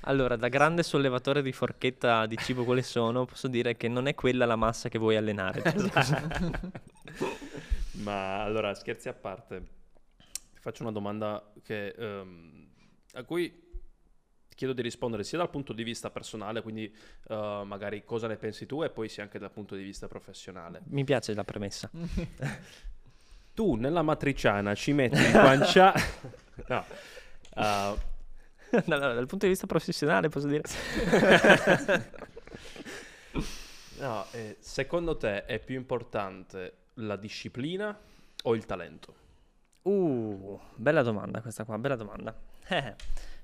Allora, 0.00 0.34
da 0.34 0.48
grande 0.48 0.82
sollevatore 0.82 1.42
di 1.42 1.52
forchetta 1.52 2.26
di 2.26 2.36
cibo 2.36 2.64
quale 2.64 2.82
sono, 2.82 3.24
posso 3.24 3.46
dire 3.46 3.76
che 3.76 3.86
non 3.86 4.08
è 4.08 4.16
quella 4.16 4.46
la 4.46 4.56
massa 4.56 4.88
che 4.88 4.98
vuoi 4.98 5.14
allenare. 5.16 5.62
Ma 8.02 8.42
allora, 8.42 8.74
scherzi 8.74 9.08
a 9.08 9.12
parte, 9.12 9.60
ti 10.52 10.60
faccio 10.60 10.82
una 10.82 10.92
domanda 10.92 11.52
che, 11.62 11.88
ehm, 11.88 12.68
a 13.14 13.22
cui 13.24 13.68
chiedo 14.54 14.74
di 14.74 14.82
rispondere 14.82 15.24
sia 15.24 15.38
dal 15.38 15.48
punto 15.48 15.72
di 15.72 15.82
vista 15.82 16.10
personale, 16.10 16.60
quindi 16.60 16.84
eh, 17.28 17.62
magari 17.64 18.04
cosa 18.04 18.26
ne 18.26 18.36
pensi 18.36 18.66
tu, 18.66 18.82
e 18.82 18.90
poi 18.90 19.08
sia 19.08 19.22
anche 19.22 19.38
dal 19.38 19.50
punto 19.50 19.74
di 19.74 19.82
vista 19.82 20.06
professionale. 20.06 20.82
Mi 20.88 21.04
piace 21.04 21.34
la 21.34 21.44
premessa. 21.44 21.90
Tu 23.52 23.74
nella 23.74 24.02
matriciana 24.02 24.74
ci 24.74 24.92
metti 24.92 25.20
il 25.20 25.32
guanciale... 25.32 26.00
no. 26.68 26.84
Uh, 27.56 27.98
Allora, 28.86 29.12
dal 29.12 29.26
punto 29.26 29.44
di 29.44 29.48
vista 29.48 29.66
professionale 29.66 30.28
posso 30.28 30.46
dire... 30.46 30.62
No, 34.00 34.24
eh, 34.30 34.56
secondo 34.60 35.18
te 35.18 35.44
è 35.44 35.58
più 35.58 35.76
importante 35.76 36.79
la 37.00 37.16
disciplina 37.16 37.98
o 38.44 38.54
il 38.54 38.66
talento? 38.66 39.14
Uh, 39.82 40.58
bella 40.74 41.02
domanda 41.02 41.40
questa 41.40 41.64
qua, 41.64 41.78
bella 41.78 41.96
domanda. 41.96 42.34
Eh, 42.70 42.94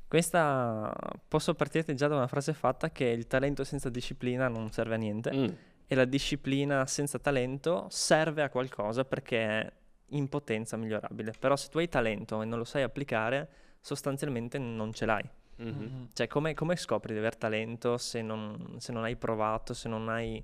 questa 0.07 0.95
posso 1.27 1.55
partirti 1.55 1.97
già 1.97 2.07
da 2.07 2.15
una 2.15 2.29
frase 2.29 2.53
fatta 2.53 2.91
che 2.91 3.07
il 3.07 3.27
talento 3.27 3.65
senza 3.65 3.89
disciplina 3.91 4.47
non 4.47 4.71
serve 4.71 4.95
a 4.95 4.99
niente 4.99 5.33
Mm. 5.35 5.49
e 5.89 5.95
la 5.97 6.05
disciplina 6.05 6.87
senza 6.87 7.19
talento 7.19 7.87
serve 7.91 8.43
a 8.45 8.49
qualcosa 8.51 9.05
perché 9.05 9.39
è 9.41 9.73
in 10.11 10.29
potenza 10.29 10.77
migliorabile. 10.77 11.33
Però 11.37 11.57
se 11.57 11.69
tu 11.69 11.79
hai 11.79 11.89
talento 11.89 12.41
e 12.41 12.45
non 12.45 12.59
lo 12.59 12.65
sai 12.65 12.83
applicare, 12.83 13.49
sostanzialmente 13.81 14.59
non 14.59 14.93
ce 14.93 15.07
l'hai. 15.07 15.29
Mhm. 15.57 16.11
Cioè, 16.13 16.29
come, 16.29 16.55
come 16.55 16.77
scopri 16.77 17.13
di 17.13 17.19
aver 17.19 17.37
talento 17.37 17.99
se 17.99 18.23
non, 18.23 18.77
se 18.79 18.93
non 18.93 19.03
hai 19.03 19.17
provato, 19.17 19.75
se 19.75 19.89
non 19.89 20.09
hai 20.09 20.41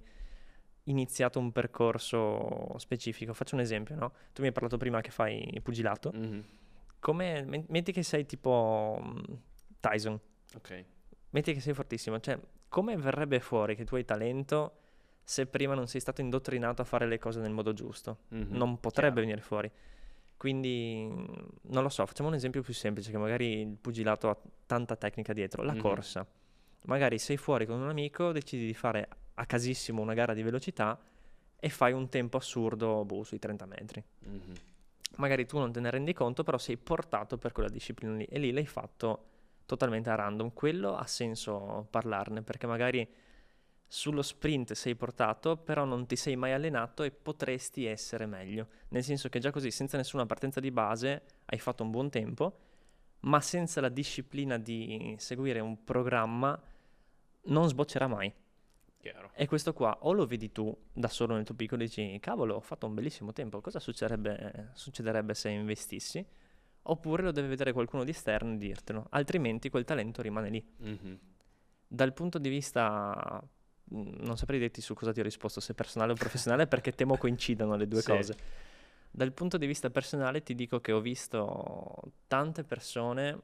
iniziato 0.85 1.38
un 1.38 1.53
percorso 1.53 2.77
specifico? 2.79 3.33
Faccio 3.35 3.55
un 3.55 3.61
esempio, 3.61 3.95
no? 3.95 4.12
Tu 4.33 4.40
mi 4.42 4.49
hai 4.49 4.53
parlato 4.53 4.77
prima 4.77 5.01
che 5.01 5.11
fai 5.11 5.59
pugilato. 5.62 6.11
Mhm. 6.12 6.45
Come, 6.99 7.64
metti 7.68 7.92
che 7.92 8.03
sei 8.03 8.27
tipo 8.27 9.01
mm, 9.03 9.21
Tyson, 9.81 10.18
Ok. 10.55 10.85
metti 11.31 11.53
che 11.53 11.61
sei 11.61 11.75
fortissimo. 11.75 12.21
Cioè, 12.21 12.38
come 12.68 12.97
verrebbe 12.97 13.40
fuori 13.40 13.75
che 13.77 13.85
tu 13.85 13.97
hai 13.97 14.05
talento 14.05 14.77
se 15.25 15.47
prima 15.47 15.75
non 15.75 15.87
sei 15.88 16.01
stato 16.01 16.21
indottrinato 16.21 16.83
a 16.83 16.85
fare 16.85 17.07
le 17.07 17.18
cose 17.18 17.40
nel 17.40 17.53
modo 17.53 17.73
giusto? 17.73 18.18
Mhm. 18.29 18.57
non 18.57 18.79
potrebbe 18.81 19.14
Chiaro. 19.14 19.27
venire 19.27 19.40
fuori. 19.40 19.71
Quindi, 20.37 21.07
mm, 21.09 21.25
non 21.71 21.83
lo 21.85 21.88
so, 21.88 22.05
facciamo 22.07 22.29
un 22.29 22.35
esempio 22.35 22.62
più 22.62 22.75
semplice, 22.75 23.11
che 23.12 23.18
magari 23.18 23.61
il 23.61 23.77
pugilato 23.81 24.29
ha 24.29 24.37
tanta 24.66 24.97
tecnica 24.97 25.33
dietro, 25.33 25.62
la 25.62 25.73
Mhm. 25.75 25.79
corsa. 25.81 26.27
Magari 26.87 27.18
sei 27.18 27.37
fuori 27.37 27.64
con 27.66 27.81
un 27.81 27.88
amico, 27.88 28.33
decidi 28.33 28.66
di 28.66 28.75
fare 28.75 29.09
a 29.42 29.46
casissimo 29.46 30.00
una 30.00 30.14
gara 30.14 30.35
di 30.35 30.42
velocità 30.42 30.98
e 31.59 31.68
fai 31.68 31.92
un 31.92 32.09
tempo 32.09 32.37
assurdo 32.37 33.05
boh, 33.05 33.24
sui 33.24 33.38
30 33.38 33.66
metri. 33.66 34.02
Mhm. 34.20 34.55
Magari 35.16 35.46
tu 35.46 35.59
non 35.59 35.72
te 35.72 35.81
ne 35.81 35.90
rendi 35.90 36.12
conto, 36.12 36.42
però 36.42 36.59
sei 36.59 36.76
portato 36.76 37.37
per 37.37 37.52
quella 37.52 37.68
disciplina 37.68 38.14
lì 38.14 38.24
e 38.24 38.38
lì 38.38 38.52
l'hai 38.52 38.66
fatto 38.66 39.26
totalmente 39.66 40.11
a 40.11 40.14
random. 40.14 40.52
Quello 40.52 40.96
ha 40.96 41.07
senso 41.07 41.87
parlarne 41.90 42.42
perché 42.42 42.66
magari 42.66 43.07
sullo 43.87 44.22
sprint 44.22 44.72
sei 44.72 44.94
portato, 44.94 45.57
però 45.57 45.85
non 45.85 46.07
ti 46.07 46.16
sei 46.16 46.35
mai 46.35 46.52
allenato 46.52 47.02
e 47.02 47.11
potresti 47.11 47.85
essere 47.85 48.24
meglio. 48.26 48.68
Nel 48.88 49.05
senso 49.05 49.28
che 49.28 49.38
già 49.38 49.50
così, 49.50 49.70
senza 49.70 49.98
nessuna 49.98 50.24
partenza 50.24 50.61
di 50.61 50.70
base, 50.70 51.22
hai 51.46 51.59
fatto 51.59 51.83
un 51.83 51.90
buon 51.90 52.09
tempo, 52.09 52.59
ma 53.20 53.40
senza 53.40 53.81
la 53.83 53.90
disciplina 53.90 54.57
di 54.57 55.14
seguire 55.18 55.61
un 55.61 55.85
programma 55.85 56.59
non 57.44 57.68
sboccerà 57.68 58.07
mai. 58.07 58.33
Chiaro. 59.02 59.32
E 59.34 59.48
questo 59.48 59.72
qua 59.72 59.98
o 60.02 60.12
lo 60.12 60.26
vedi 60.26 60.52
tu 60.52 60.72
da 60.92 61.08
solo 61.08 61.34
nel 61.34 61.44
tuo 61.44 61.56
piccolo 61.56 61.82
e 61.82 61.86
dici, 61.86 62.16
cavolo, 62.20 62.54
ho 62.54 62.60
fatto 62.60 62.86
un 62.86 62.94
bellissimo 62.94 63.32
tempo, 63.32 63.60
cosa 63.60 63.80
succederebbe, 63.80 64.70
succederebbe 64.74 65.34
se 65.34 65.48
investissi? 65.48 66.24
Oppure 66.82 67.24
lo 67.24 67.32
deve 67.32 67.48
vedere 67.48 67.72
qualcuno 67.72 68.04
di 68.04 68.10
esterno 68.12 68.52
e 68.52 68.58
dirtelo, 68.58 69.06
altrimenti 69.10 69.70
quel 69.70 69.84
talento 69.84 70.22
rimane 70.22 70.50
lì. 70.50 70.64
Mhm. 70.76 71.18
Dal 71.88 72.12
punto 72.12 72.38
di 72.38 72.48
vista, 72.48 73.42
mh, 73.84 74.10
non 74.20 74.36
saprei 74.36 74.60
dirti 74.60 74.80
su 74.80 74.94
cosa 74.94 75.10
ti 75.12 75.18
ho 75.18 75.24
risposto, 75.24 75.58
se 75.58 75.74
personale 75.74 76.12
o 76.12 76.14
professionale, 76.14 76.68
perché 76.68 76.92
temo 76.92 77.16
coincidano 77.16 77.74
le 77.74 77.88
due 77.88 78.02
Sì. 78.02 78.06
cose. 78.08 78.36
Dal 79.10 79.32
punto 79.32 79.58
di 79.58 79.66
vista 79.66 79.90
personale 79.90 80.44
ti 80.44 80.54
dico 80.54 80.80
che 80.80 80.92
ho 80.92 81.00
visto 81.00 82.12
tante 82.28 82.62
persone 82.62 83.40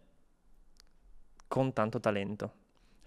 con 1.48 1.72
tanto 1.72 1.98
talento. 1.98 2.52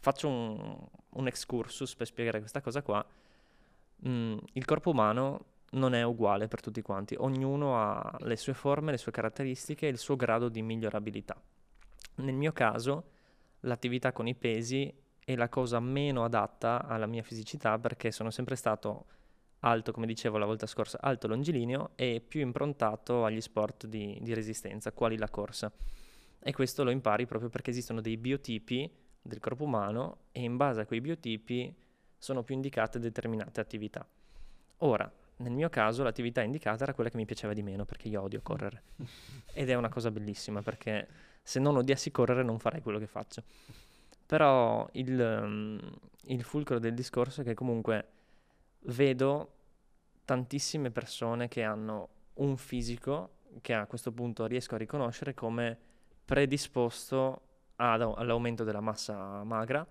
Faccio 0.02 0.28
un, 0.28 0.86
un 1.12 1.28
excursus 1.28 1.96
per 1.96 2.08
spiegare 2.08 2.40
questa 2.40 2.62
cosa 2.62 2.82
qua. 2.82 3.06
Mm, 4.08 4.38
il 4.54 4.66
corpo 4.66 4.92
umano 4.92 5.46
non 5.72 5.94
è 5.94 6.04
uguale 6.04 6.48
per 6.48 6.62
tutti 6.62 6.82
quanti, 6.82 7.16
ognuno 7.18 7.78
ha 7.78 8.18
le 8.20 8.36
sue 8.36 8.54
forme, 8.54 8.92
le 8.92 8.98
sue 8.98 9.12
caratteristiche 9.12 9.88
e 9.88 9.90
il 9.90 9.98
suo 9.98 10.16
grado 10.16 10.50
di 10.50 10.62
migliorabilità. 10.62 11.42
Nel 12.16 12.36
mio 12.36 12.52
caso, 12.52 13.12
l'attività 13.62 14.12
con 14.12 14.28
i 14.28 14.36
pesi 14.36 14.94
è 15.24 15.36
la 15.36 15.50
cosa 15.50 15.80
meno 15.80 16.24
adatta 16.24 16.86
alla 16.86 17.06
mia 17.06 17.24
fisicità 17.24 17.78
perché 17.80 18.12
sono 18.12 18.32
sempre 18.32 18.56
stato 18.56 19.06
alto, 19.60 19.92
come 19.92 20.08
dicevo 20.08 20.38
la 20.38 20.46
volta 20.46 20.66
scorsa, 20.66 21.00
alto 21.00 21.28
longilineo 21.28 21.92
e 21.96 22.22
più 22.26 22.42
improntato 22.42 23.24
agli 23.26 23.42
sport 23.42 23.86
di, 23.86 24.18
di 24.22 24.34
resistenza, 24.34 24.92
quali 24.92 25.18
la 25.18 25.30
corsa. 25.30 25.72
E 26.44 26.54
questo 26.54 26.84
lo 26.84 26.90
impari 26.90 27.26
proprio 27.26 27.50
perché 27.50 27.70
esistono 27.70 28.02
dei 28.02 28.18
biotipi 28.18 28.92
del 29.22 29.40
corpo 29.40 29.64
umano 29.64 30.18
e 30.32 30.42
in 30.42 30.58
base 30.58 30.82
a 30.82 30.86
quei 30.86 31.02
biotipi 31.02 31.74
sono 32.18 32.44
più 32.44 32.56
indicate 32.56 33.00
determinate 33.00 33.60
attività. 33.60 34.08
Ora, 34.78 35.12
nel 35.38 35.52
mio 35.52 35.70
caso 35.70 36.04
l'attività 36.04 36.42
indicata 36.42 36.84
era 36.84 36.94
quella 36.94 37.10
che 37.10 37.18
mi 37.18 37.26
piaceva 37.26 37.54
di 37.54 37.64
meno 37.64 37.86
perché 37.86 38.08
io 38.08 38.22
odio 38.22 38.42
correre. 38.42 38.84
Ed 39.54 39.70
è 39.70 39.76
una 39.76 39.90
cosa 39.90 40.12
bellissima 40.12 40.62
perché 40.62 41.08
se 41.42 41.60
non 41.60 41.78
odiassi 41.78 42.12
correre 42.12 42.44
non 42.44 42.60
farei 42.60 42.82
quello 42.82 43.00
che 43.00 43.08
faccio. 43.08 43.44
Però 44.26 44.88
il, 44.94 45.20
um, 45.20 45.80
il 46.26 46.44
fulcro 46.44 46.80
del 46.80 46.94
discorso 46.94 47.42
è 47.42 47.44
che 47.44 47.54
comunque 47.54 48.08
vedo 48.86 49.56
tantissime 50.26 50.92
persone 50.92 51.48
che 51.48 51.64
hanno 51.64 52.10
un 52.36 52.56
fisico 52.58 53.40
che 53.62 53.74
a 53.74 53.86
questo 53.86 54.12
punto 54.12 54.46
riesco 54.46 54.76
a 54.76 54.78
riconoscere 54.78 55.34
come 55.34 55.78
predisposto 56.24 57.42
ad- 57.82 58.14
all'aumento 58.16 58.64
della 58.64 58.82
massa 58.82 59.44
magra 59.44 59.86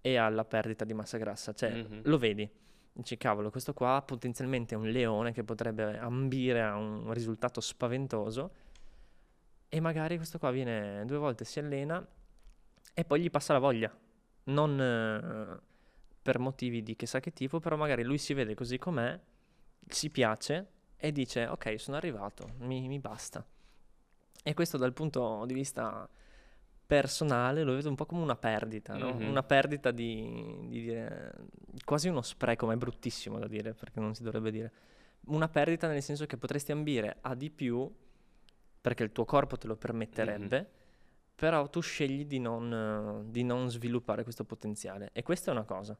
e 0.00 0.16
alla 0.16 0.44
perdita 0.44 0.84
di 0.84 0.92
massa 0.94 1.16
grassa. 1.18 1.52
Cioè, 1.54 1.70
Mhm. 1.72 2.00
lo 2.04 2.18
vedi. 2.18 2.48
Dici, 2.92 3.16
cavolo, 3.16 3.50
questo 3.50 3.72
qua 3.74 4.02
potenzialmente 4.06 4.74
è 4.74 4.78
un 4.78 4.88
leone 4.88 5.32
che 5.32 5.42
potrebbe 5.42 5.98
ambire 5.98 6.62
a 6.62 6.76
un 6.76 7.12
risultato 7.12 7.60
spaventoso 7.60 8.52
e 9.68 9.80
magari 9.80 10.16
questo 10.16 10.38
qua 10.38 10.50
viene 10.52 11.04
due 11.04 11.16
volte, 11.18 11.44
si 11.44 11.58
allena 11.58 12.06
e 12.92 13.04
poi 13.04 13.20
gli 13.20 13.30
passa 13.30 13.52
la 13.52 13.58
voglia. 13.58 13.92
Non 14.44 14.80
eh, 14.80 15.60
per 16.22 16.38
motivi 16.38 16.82
di 16.82 16.94
chissà 16.94 17.18
che 17.18 17.32
tipo, 17.32 17.58
però 17.58 17.76
magari 17.76 18.04
lui 18.04 18.18
si 18.18 18.32
vede 18.34 18.54
così 18.54 18.78
com'è, 18.78 19.18
si 19.88 20.10
piace 20.10 20.68
e 20.96 21.10
dice, 21.10 21.46
ok, 21.46 21.80
sono 21.80 21.96
arrivato, 21.96 22.50
mi, 22.58 22.86
mi 22.86 23.00
basta. 23.00 23.44
E 24.44 24.54
questo 24.54 24.76
dal 24.76 24.92
punto 24.92 25.44
di 25.46 25.54
vista 25.54 26.08
personale 26.86 27.62
lo 27.62 27.74
vedo 27.74 27.88
un 27.88 27.94
po' 27.94 28.06
come 28.06 28.22
una 28.22 28.36
perdita, 28.36 28.96
no? 28.96 29.14
Mhm. 29.14 29.28
Una 29.28 29.42
perdita 29.42 29.90
di, 29.90 30.66
di 30.68 30.82
dire, 30.82 31.32
quasi 31.84 32.08
uno 32.08 32.22
spreco, 32.22 32.66
ma 32.66 32.74
è 32.74 32.76
bruttissimo 32.76 33.38
da 33.38 33.46
dire 33.46 33.74
perché 33.74 34.00
non 34.00 34.14
si 34.14 34.22
dovrebbe 34.22 34.50
dire. 34.50 34.72
Una 35.26 35.48
perdita 35.48 35.88
nel 35.88 36.02
senso 36.02 36.26
che 36.26 36.36
potresti 36.36 36.72
ambire 36.72 37.16
a 37.22 37.34
di 37.34 37.50
più 37.50 37.90
perché 38.80 39.02
il 39.02 39.12
tuo 39.12 39.24
corpo 39.24 39.56
te 39.56 39.66
lo 39.66 39.76
permetterebbe, 39.76 40.70
però 41.34 41.68
tu 41.70 41.80
scegli 41.80 42.26
di 42.26 42.38
non, 42.38 43.24
di 43.28 43.42
non 43.42 43.70
sviluppare 43.70 44.22
questo 44.22 44.44
potenziale. 44.44 45.08
E 45.14 45.22
questa 45.22 45.50
è 45.50 45.54
una 45.54 45.64
cosa. 45.64 45.96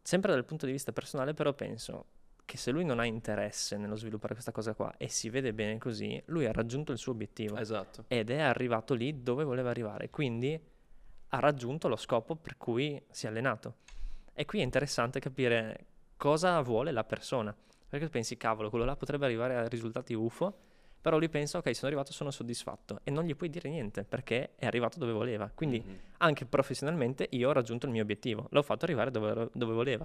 Sempre 0.00 0.32
dal 0.32 0.44
punto 0.44 0.66
di 0.66 0.72
vista 0.72 0.92
personale, 0.92 1.34
però 1.34 1.52
penso 1.54 2.06
che 2.44 2.56
se 2.56 2.70
lui 2.70 2.84
non 2.84 2.98
ha 2.98 3.04
interesse 3.06 3.76
nello 3.76 3.96
sviluppare 3.96 4.32
questa 4.34 4.52
cosa 4.52 4.74
qua 4.74 4.94
e 4.96 5.08
si 5.08 5.30
vede 5.30 5.52
bene 5.52 5.78
così, 5.78 6.20
lui 6.26 6.46
ha 6.46 6.52
raggiunto 6.52 6.92
il 6.92 6.98
suo 6.98 7.12
obiettivo 7.12 7.56
Esatto. 7.56 8.04
ed 8.08 8.30
è 8.30 8.40
arrivato 8.40 8.94
lì 8.94 9.22
dove 9.22 9.44
voleva 9.44 9.70
arrivare, 9.70 10.10
quindi 10.10 10.58
ha 11.28 11.38
raggiunto 11.40 11.88
lo 11.88 11.96
scopo 11.96 12.36
per 12.36 12.56
cui 12.56 13.02
si 13.10 13.26
è 13.26 13.28
allenato. 13.28 13.76
E 14.32 14.44
qui 14.44 14.60
è 14.60 14.62
interessante 14.62 15.20
capire 15.20 15.86
cosa 16.16 16.60
vuole 16.60 16.92
la 16.92 17.04
persona, 17.04 17.54
perché 17.88 18.08
pensi, 18.08 18.36
cavolo, 18.36 18.70
quello 18.70 18.84
là 18.84 18.96
potrebbe 18.96 19.24
arrivare 19.24 19.56
a 19.56 19.68
risultati 19.68 20.14
UFO, 20.14 20.56
però 21.00 21.18
lui 21.18 21.28
pensa, 21.28 21.58
ok, 21.58 21.74
sono 21.74 21.88
arrivato, 21.88 22.12
sono 22.12 22.30
soddisfatto, 22.30 23.00
e 23.04 23.10
non 23.10 23.24
gli 23.24 23.36
puoi 23.36 23.50
dire 23.50 23.68
niente, 23.68 24.04
perché 24.04 24.54
è 24.56 24.64
arrivato 24.64 24.98
dove 24.98 25.12
voleva. 25.12 25.50
Quindi 25.54 25.82
Mhm. 25.84 25.98
anche 26.18 26.46
professionalmente 26.46 27.26
io 27.30 27.48
ho 27.50 27.52
raggiunto 27.52 27.86
il 27.86 27.92
mio 27.92 28.02
obiettivo, 28.02 28.46
l'ho 28.50 28.62
fatto 28.62 28.84
arrivare 28.84 29.10
dove, 29.10 29.50
dove 29.52 29.72
voleva. 29.74 30.04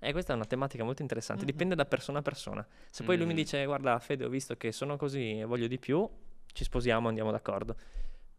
E 0.00 0.12
questa 0.12 0.32
è 0.32 0.36
una 0.36 0.44
tematica 0.44 0.84
molto 0.84 1.02
interessante, 1.02 1.42
Mhm. 1.44 1.50
dipende 1.50 1.74
da 1.74 1.84
persona 1.84 2.20
a 2.20 2.22
persona. 2.22 2.64
Se 2.90 3.02
poi 3.02 3.16
lui 3.16 3.26
mi 3.26 3.32
Mm. 3.32 3.36
dice, 3.36 3.64
guarda 3.64 3.98
Fede, 3.98 4.24
ho 4.24 4.28
visto 4.28 4.56
che 4.56 4.70
sono 4.70 4.96
così 4.96 5.40
e 5.40 5.44
voglio 5.44 5.66
di 5.66 5.78
più, 5.78 6.08
ci 6.52 6.62
sposiamo, 6.64 7.08
andiamo 7.08 7.30
d'accordo. 7.32 7.76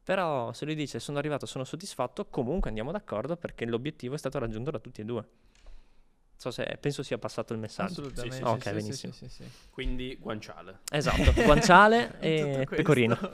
Però 0.04 0.54
se 0.54 0.66
lui 0.66 0.74
dice 0.76 1.00
sono 1.00 1.18
arrivato, 1.18 1.46
sono 1.46 1.64
soddisfatto, 1.66 2.26
comunque 2.28 2.70
andiamo 2.70 2.92
d'accordo 2.92 3.36
perché 3.36 3.66
l'obiettivo 3.66 4.16
è 4.16 4.18
stato 4.18 4.40
raggiunto 4.40 4.72
da 4.72 4.80
tutti 4.80 5.02
e 5.02 5.06
due. 5.06 5.28
So 6.38 6.50
se, 6.52 6.78
penso 6.80 7.04
sia 7.04 7.18
passato 7.18 7.52
il 7.52 7.60
messaggio. 7.60 7.92
Assolutamente. 8.08 8.38
Sì, 8.38 8.42
sì, 8.42 8.52
sì, 8.54 8.60
sì, 8.62 8.74
benissimo. 8.74 9.14
sì, 9.14 9.28
sì, 9.28 9.44
sì. 9.44 9.50
Quindi 9.70 10.16
guanciale. 10.18 10.80
Esatto, 10.90 11.34
guanciale 11.44 12.18
e 12.22 12.66
pecorino. 12.70 13.18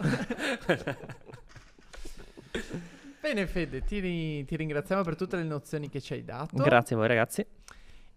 Bene 3.21 3.47
Fede, 3.47 3.83
ti, 3.83 3.99
ri- 3.99 4.43
ti 4.45 4.55
ringraziamo 4.55 5.03
per 5.03 5.15
tutte 5.15 5.35
le 5.37 5.43
nozioni 5.43 5.89
che 5.89 5.99
ci 6.01 6.13
hai 6.13 6.23
dato. 6.23 6.57
Grazie 6.61 6.95
a 6.95 6.99
voi 6.99 7.07
ragazzi. 7.07 7.45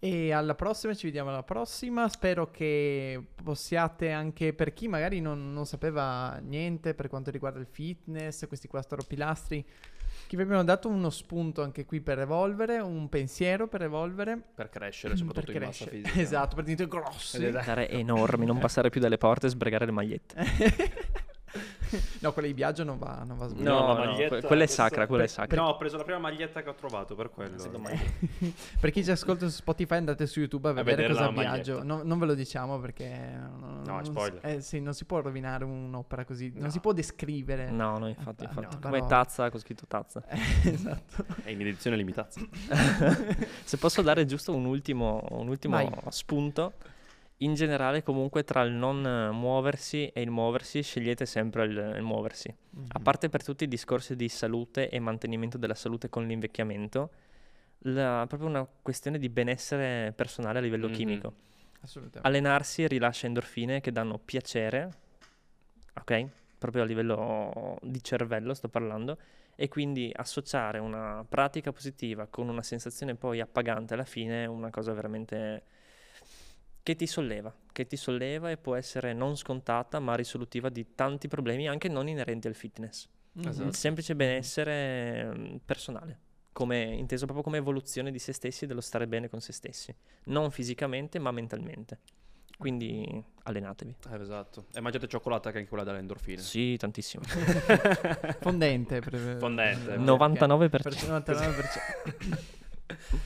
E 0.01 0.33
alla 0.33 0.55
prossima, 0.55 0.95
ci 0.95 1.07
vediamo 1.07 1.31
alla 1.31 1.43
prossima. 1.43 2.09
Spero 2.09 2.51
che 2.51 3.21
possiate 3.43 4.13
anche 4.13 4.53
per 4.53 4.73
chi 4.73 4.87
magari 4.87 5.21
non, 5.21 5.53
non 5.53 5.67
sapeva 5.67 6.39
niente 6.41 6.95
per 6.95 7.09
quanto 7.09 7.31
riguarda 7.33 7.59
il 7.59 7.67
fitness, 7.67 8.47
questi 8.47 8.69
quattro 8.69 9.03
pilastri, 9.05 9.65
Che 10.27 10.37
vi 10.37 10.43
abbiamo 10.43 10.63
dato 10.63 10.89
uno 10.89 11.11
spunto 11.11 11.63
anche 11.63 11.85
qui 11.85 12.01
per 12.01 12.21
evolvere, 12.21 12.79
un 12.79 13.09
pensiero 13.09 13.67
per 13.67 13.83
evolvere. 13.83 14.41
Per 14.55 14.69
crescere, 14.69 15.17
soprattutto 15.17 15.53
per 15.53 15.57
in 15.63 15.67
massa 15.67 15.85
crescere. 15.87 16.03
fisica. 16.03 16.21
Esatto, 16.21 16.55
per 16.55 16.65
diventare 16.65 16.89
grossi. 17.03 17.39
Diventare 17.39 17.89
enormi, 17.91 18.47
non 18.47 18.59
passare 18.59 18.91
più 18.91 19.01
dalle 19.01 19.19
porte 19.19 19.47
e 19.47 19.51
sbregare 19.51 19.87
le 19.87 19.93
magliette. 19.93 20.37
no, 22.21 22.33
quella 22.33 22.49
di 22.49 22.55
viaggio 22.55 22.85
non 22.85 22.99
va, 22.99 23.23
non 23.27 23.37
va 23.39 23.45
No, 23.45 23.51
sbagliato. 23.51 23.79
no, 23.81 23.87
la 23.87 24.05
maglietta- 24.05 24.39
que- 24.39 24.47
quella 24.47 24.63
è 24.65 24.67
sacra, 24.67 25.07
quella 25.07 25.25
è 25.25 25.27
sacra. 25.27 25.61
No, 25.63 25.69
ho 25.69 25.77
preso 25.77 25.97
la 25.97 26.05
prima 26.05 26.19
maglietta 26.19 26.63
che 26.63 26.69
ho 26.69 26.75
trovato 26.75 27.15
per 27.15 27.31
quello. 27.31 27.57
per 28.81 28.91
chi 28.91 29.03
ci 29.05 29.11
ascolta 29.11 29.47
su 29.49 29.57
Spotify 29.57 29.97
andate 29.97 30.27
su 30.27 30.39
YouTube 30.41 30.69
a 30.69 30.71
A 30.71 30.75
vedere 30.75 31.09
vedere 31.09 31.15
cosa 31.15 31.31
viaggio. 31.41 31.83
No- 31.83 32.03
non 32.03 32.19
ve 32.19 32.27
lo 32.27 32.35
diciamo 32.35 32.79
perché 32.79 33.09
non, 33.09 33.83
No, 33.85 33.93
non 33.95 34.05
spoiler. 34.05 34.41
si, 34.43 34.47
eh, 34.57 34.61
sì, 34.61 34.81
non 34.81 34.95
si 34.95 35.05
può 35.05 35.21
rovinare 35.21 35.65
un'opera 35.65 36.25
così, 36.25 36.51
non 36.55 36.65
No. 36.65 36.71
si 36.71 36.81
può 36.81 36.93
descrivere. 36.93 37.71
No, 37.71 37.99
no, 37.99 38.09
infatti, 38.09 38.45
Ah, 38.45 38.49
infatti. 38.49 38.75
no, 38.75 38.81
Come 38.81 38.97
però- 38.99 39.07
tazza, 39.07 39.51
con 39.51 39.61
scritto 39.61 39.85
tazza. 39.87 40.23
esatto. 40.65 41.25
È 41.43 41.51
in 41.51 41.61
edizione 41.61 41.97
limitata. 41.97 42.41
Se 43.65 43.77
posso 43.77 44.03
dare 44.03 44.25
giusto 44.27 44.55
un 44.55 44.65
ultimo, 44.65 45.25
un 45.31 45.49
ultimo 45.49 45.91
spunto, 46.11 46.75
in 47.39 47.55
generale 47.55 48.03
comunque 48.03 48.43
tra 48.45 48.63
il 48.63 48.73
non 48.73 49.05
eh, 49.07 49.31
muoversi 49.31 50.09
e 50.09 50.21
il 50.23 50.31
muoversi 50.31 50.83
scegliete 50.83 51.25
sempre 51.27 51.65
il, 51.65 51.95
il 51.97 52.03
muoversi. 52.03 52.53
A 52.89 52.99
parte 53.01 53.29
per 53.29 53.45
tutti 53.45 53.65
i 53.65 53.69
discorsi 53.69 54.17
di 54.17 54.29
salute 54.29 54.89
e 54.89 54.99
mantenimento 54.99 55.57
della 55.59 55.75
salute 55.75 56.09
con 56.09 56.27
l'invecchiamento, 56.27 57.11
la- 57.83 58.25
proprio 58.27 58.49
una 58.49 58.67
questione 58.83 59.19
di 59.19 59.29
benessere 59.29 60.13
personale 60.17 60.59
a 60.59 60.63
livello 60.63 60.89
Mhm. 60.89 60.93
chimico. 60.95 61.35
Assolutamente. 61.81 62.27
Allenarsi 62.27 62.89
rilascia 62.89 63.27
endorfine 63.27 63.81
che 63.81 63.93
danno 63.93 64.19
piacere, 64.19 64.93
ok? 65.95 66.27
Proprio 66.59 66.83
a 66.83 66.87
livello 66.87 67.79
di 67.83 68.03
cervello 68.03 68.53
sto 68.55 68.69
parlando, 68.69 69.17
e 69.55 69.69
quindi 69.69 70.11
associare 70.15 70.79
una 70.79 71.25
pratica 71.29 71.71
positiva 71.73 72.27
con 72.27 72.49
una 72.49 72.63
sensazione 72.63 73.15
poi 73.15 73.41
appagante 73.41 73.95
alla 73.95 74.05
fine 74.05 74.43
è 74.45 74.47
una 74.47 74.71
cosa 74.71 74.93
veramente 74.93 75.63
che 76.83 76.97
ti 76.97 77.07
solleva, 77.07 77.55
che 77.73 77.87
ti 77.87 77.97
solleva 77.97 78.51
e 78.51 78.57
può 78.57 78.75
essere 78.75 79.13
non 79.13 79.37
scontata 79.37 80.01
ma 80.01 80.15
risolutiva 80.15 80.69
di 80.69 80.95
tanti 80.95 81.29
problemi 81.29 81.69
anche 81.69 81.89
non 81.89 82.09
inerenti 82.09 82.47
al 82.47 82.55
fitness. 82.55 83.09
Mhm. 83.33 83.49
Esatto. 83.49 83.69
Il 83.69 83.75
semplice 83.75 84.17
benessere 84.17 85.25
mm, 85.27 85.57
personale, 85.65 86.19
come, 86.53 86.83
inteso 86.83 87.25
proprio 87.25 87.45
come 87.45 87.59
evoluzione 87.59 88.11
di 88.11 88.19
se 88.19 88.33
stessi 88.33 88.65
e 88.65 88.67
dello 88.67 88.81
stare 88.81 89.07
bene 89.07 89.29
con 89.29 89.41
se 89.41 89.53
stessi, 89.53 89.95
non 90.25 90.51
fisicamente 90.51 91.19
ma 91.19 91.31
mentalmente. 91.31 92.01
Quindi 92.59 93.25
allenatevi. 93.45 93.95
Eh, 94.11 94.21
esatto. 94.21 94.67
E 94.75 94.81
mangiate 94.81 95.07
cioccolata 95.07 95.51
che 95.51 95.57
è 95.57 95.59
anche 95.59 95.69
quella 95.69 95.85
dalle 95.85 95.99
endorfine. 95.99 96.43
Sì, 96.43 96.77
tantissimo. 96.77 97.23
Fondente. 98.41 98.99
per- 99.01 99.37
Fondente. 99.39 99.93
ok. 99.95 100.01
99%. 100.01 100.69
Per 100.69 100.93
99%. 100.93 102.39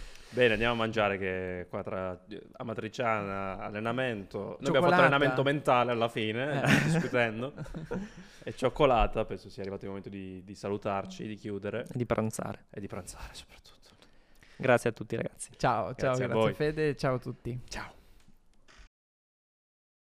Bene, 0.34 0.52
andiamo 0.54 0.72
a 0.72 0.76
mangiare 0.76 1.18
che 1.18 1.66
qua 1.68 1.82
tra 1.82 2.18
amatriciana, 2.56 3.58
allenamento. 3.58 4.56
Noi 4.60 4.68
abbiamo 4.68 4.88
fatto 4.88 5.00
allenamento 5.00 5.42
mentale 5.42 5.90
alla 5.92 6.08
fine, 6.08 6.62
Eh. 6.62 6.82
discutendo. 6.90 7.52
E 8.44 8.56
cioccolata, 8.56 9.24
penso 9.24 9.48
sia 9.48 9.62
arrivato 9.62 9.82
il 9.84 9.90
momento 9.90 10.08
di, 10.08 10.42
di 10.44 10.56
salutarci, 10.56 11.28
di 11.28 11.36
chiudere 11.36 11.82
E 11.82 11.96
di 11.96 12.04
pranzare. 12.04 12.64
e 12.70 12.80
di 12.80 12.88
pranzare 12.88 13.28
soprattutto. 13.34 13.70
Grazie 14.56 14.90
a 14.90 14.92
tutti 14.92 15.14
ragazzi. 15.14 15.50
Ciao, 15.56 15.94
ciao, 15.94 15.94
Grazie 15.94 16.08
a 16.08 16.26
grazie 16.26 16.26
voi. 16.26 16.52
Fede, 16.54 16.96
ciao 16.96 17.14
a 17.14 17.18
tutti. 17.20 17.60
Ciao. 17.68 18.01